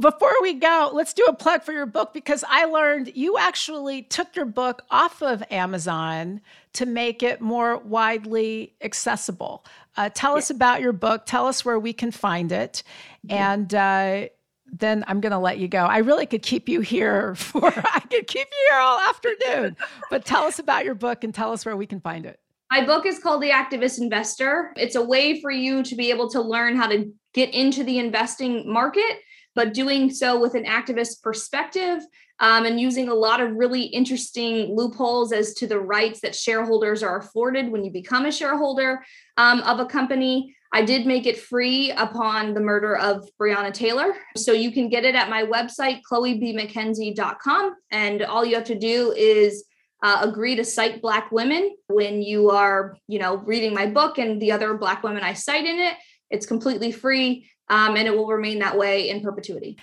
before 0.00 0.34
we 0.42 0.54
go, 0.54 0.90
let's 0.92 1.12
do 1.12 1.24
a 1.24 1.34
plug 1.34 1.62
for 1.62 1.72
your 1.72 1.86
book 1.86 2.12
because 2.12 2.44
I 2.48 2.64
learned 2.64 3.12
you 3.14 3.38
actually 3.38 4.02
took 4.02 4.34
your 4.36 4.46
book 4.46 4.82
off 4.90 5.22
of 5.22 5.42
Amazon 5.50 6.40
to 6.74 6.86
make 6.86 7.22
it 7.22 7.40
more 7.40 7.78
widely 7.78 8.74
accessible. 8.82 9.64
Uh, 9.96 10.10
tell 10.12 10.32
yeah. 10.32 10.38
us 10.38 10.50
about 10.50 10.80
your 10.80 10.92
book. 10.92 11.24
Tell 11.26 11.46
us 11.46 11.64
where 11.64 11.78
we 11.78 11.92
can 11.92 12.10
find 12.10 12.52
it. 12.52 12.82
And 13.28 13.74
uh, 13.74 14.28
then 14.72 15.04
I'm 15.06 15.20
going 15.20 15.32
to 15.32 15.38
let 15.38 15.58
you 15.58 15.68
go. 15.68 15.78
I 15.78 15.98
really 15.98 16.26
could 16.26 16.42
keep 16.42 16.68
you 16.68 16.80
here 16.80 17.34
for, 17.36 17.66
I 17.66 18.00
could 18.00 18.26
keep 18.26 18.48
you 18.48 18.68
here 18.70 18.78
all 18.78 19.00
afternoon. 19.00 19.76
but 20.10 20.24
tell 20.24 20.44
us 20.44 20.58
about 20.58 20.84
your 20.84 20.94
book 20.94 21.24
and 21.24 21.34
tell 21.34 21.52
us 21.52 21.64
where 21.64 21.76
we 21.76 21.86
can 21.86 22.00
find 22.00 22.26
it. 22.26 22.38
My 22.70 22.84
book 22.84 23.06
is 23.06 23.20
called 23.20 23.42
The 23.42 23.50
Activist 23.50 24.00
Investor. 24.00 24.72
It's 24.76 24.96
a 24.96 25.02
way 25.02 25.40
for 25.40 25.52
you 25.52 25.84
to 25.84 25.94
be 25.94 26.10
able 26.10 26.28
to 26.30 26.40
learn 26.40 26.76
how 26.76 26.88
to 26.88 27.12
get 27.32 27.54
into 27.54 27.84
the 27.84 27.98
investing 27.98 28.70
market 28.70 29.20
but 29.56 29.72
doing 29.72 30.10
so 30.10 30.38
with 30.38 30.54
an 30.54 30.64
activist 30.64 31.22
perspective 31.22 32.02
um, 32.38 32.66
and 32.66 32.78
using 32.78 33.08
a 33.08 33.14
lot 33.14 33.40
of 33.40 33.56
really 33.56 33.82
interesting 33.82 34.76
loopholes 34.76 35.32
as 35.32 35.54
to 35.54 35.66
the 35.66 35.80
rights 35.80 36.20
that 36.20 36.36
shareholders 36.36 37.02
are 37.02 37.18
afforded 37.18 37.72
when 37.72 37.82
you 37.82 37.90
become 37.90 38.26
a 38.26 38.30
shareholder 38.30 39.02
um, 39.38 39.60
of 39.62 39.80
a 39.80 39.86
company. 39.86 40.54
I 40.74 40.84
did 40.84 41.06
make 41.06 41.24
it 41.24 41.38
free 41.38 41.90
upon 41.92 42.52
the 42.52 42.60
murder 42.60 42.96
of 42.96 43.26
Breonna 43.40 43.72
Taylor. 43.72 44.14
So 44.36 44.52
you 44.52 44.70
can 44.70 44.90
get 44.90 45.06
it 45.06 45.14
at 45.14 45.30
my 45.30 45.44
website, 45.44 46.02
chloebmckenzie.com. 46.10 47.74
And 47.90 48.22
all 48.22 48.44
you 48.44 48.56
have 48.56 48.64
to 48.64 48.78
do 48.78 49.12
is 49.16 49.64
uh, 50.02 50.18
agree 50.20 50.54
to 50.56 50.64
cite 50.64 51.00
Black 51.00 51.32
women 51.32 51.74
when 51.86 52.20
you 52.20 52.50
are, 52.50 52.98
you 53.08 53.18
know, 53.18 53.38
reading 53.38 53.72
my 53.72 53.86
book 53.86 54.18
and 54.18 54.42
the 54.42 54.52
other 54.52 54.74
Black 54.74 55.02
women 55.02 55.22
I 55.22 55.32
cite 55.32 55.64
in 55.64 55.78
it. 55.78 55.94
It's 56.28 56.44
completely 56.44 56.92
free 56.92 57.48
um, 57.68 57.96
and 57.96 58.06
it 58.06 58.16
will 58.16 58.26
remain 58.26 58.58
that 58.60 58.76
way 58.76 59.08
in 59.08 59.20
perpetuity. 59.20 59.76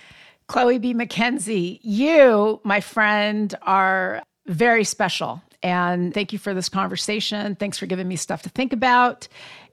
Chloe 0.46 0.78
B. 0.78 0.92
McKenzie, 0.92 1.80
you, 1.82 2.60
my 2.64 2.80
friend, 2.80 3.54
are 3.62 4.22
very 4.46 4.84
special. 4.84 5.42
And 5.62 6.12
thank 6.12 6.32
you 6.32 6.38
for 6.38 6.52
this 6.52 6.68
conversation. 6.68 7.54
Thanks 7.56 7.78
for 7.78 7.86
giving 7.86 8.06
me 8.06 8.16
stuff 8.16 8.42
to 8.42 8.50
think 8.50 8.74
about. 8.74 9.26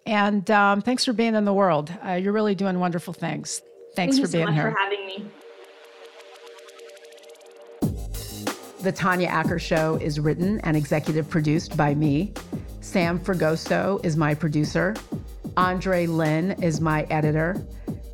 And 0.06 0.50
um, 0.50 0.82
thanks 0.82 1.04
for 1.04 1.14
being 1.14 1.36
in 1.36 1.44
the 1.46 1.54
world. 1.54 1.94
Uh, 2.06 2.14
you're 2.14 2.34
really 2.34 2.56
doing 2.56 2.80
wonderful 2.80 3.14
things. 3.14 3.62
Thanks 3.96 4.16
Thank 4.16 4.28
for 4.28 4.32
being 4.32 4.48
so 4.48 4.54
here. 4.54 4.72
for 4.72 4.78
having 4.78 5.06
me. 5.06 5.26
The 8.82 8.92
Tanya 8.92 9.28
Acker 9.28 9.60
Show 9.60 9.98
is 9.98 10.20
written 10.20 10.60
and 10.62 10.78
executive 10.78 11.30
produced 11.30 11.76
by 11.76 11.94
me. 11.94 12.34
Sam 12.80 13.20
Fragoso 13.20 14.04
is 14.04 14.18
my 14.18 14.34
producer. 14.34 14.96
Andre 15.58 16.08
Lynn 16.08 16.52
is 16.64 16.82
my 16.82 17.04
editor. 17.12 17.62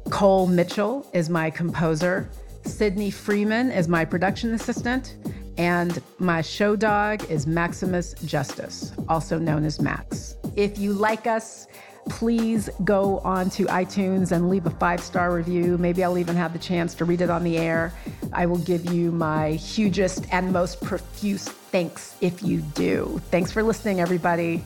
Cole 0.10 0.48
Mitchell 0.48 1.06
is 1.14 1.30
my 1.30 1.50
composer. 1.50 2.30
Sydney 2.64 3.12
Freeman 3.12 3.72
is 3.72 3.88
my 3.88 4.06
production 4.06 4.54
assistant. 4.54 5.18
And 5.58 6.02
my 6.20 6.42
show 6.42 6.76
dog 6.76 7.30
is 7.30 7.48
Maximus 7.48 8.14
Justice, 8.26 8.94
also 9.10 9.40
known 9.40 9.66
as 9.66 9.82
Max. 9.82 10.38
If 10.56 10.78
you 10.78 10.94
like 10.94 11.28
us, 11.28 11.68
please 12.10 12.70
go 12.84 13.20
on 13.20 13.50
to 13.52 13.66
iTunes 13.66 14.32
and 14.32 14.50
leave 14.50 14.66
a 14.66 14.70
five 14.70 15.02
star 15.02 15.34
review. 15.34 15.78
Maybe 15.78 16.04
I'll 16.04 16.18
even 16.18 16.36
have 16.36 16.54
the 16.54 16.60
chance 16.60 16.94
to 16.96 17.06
read 17.06 17.22
it 17.22 17.30
on 17.30 17.44
the 17.44 17.58
air. 17.58 17.92
I 18.34 18.46
will 18.46 18.60
give 18.60 18.86
you 18.94 19.12
my 19.12 19.52
hugest 19.54 20.26
and 20.32 20.54
most 20.54 20.82
profuse 20.82 21.50
thanks 21.50 22.16
if 22.22 22.44
you 22.44 22.62
do. 22.62 23.22
Thanks 23.30 23.52
for 23.52 23.64
listening, 23.64 24.00
everybody. 24.00 24.64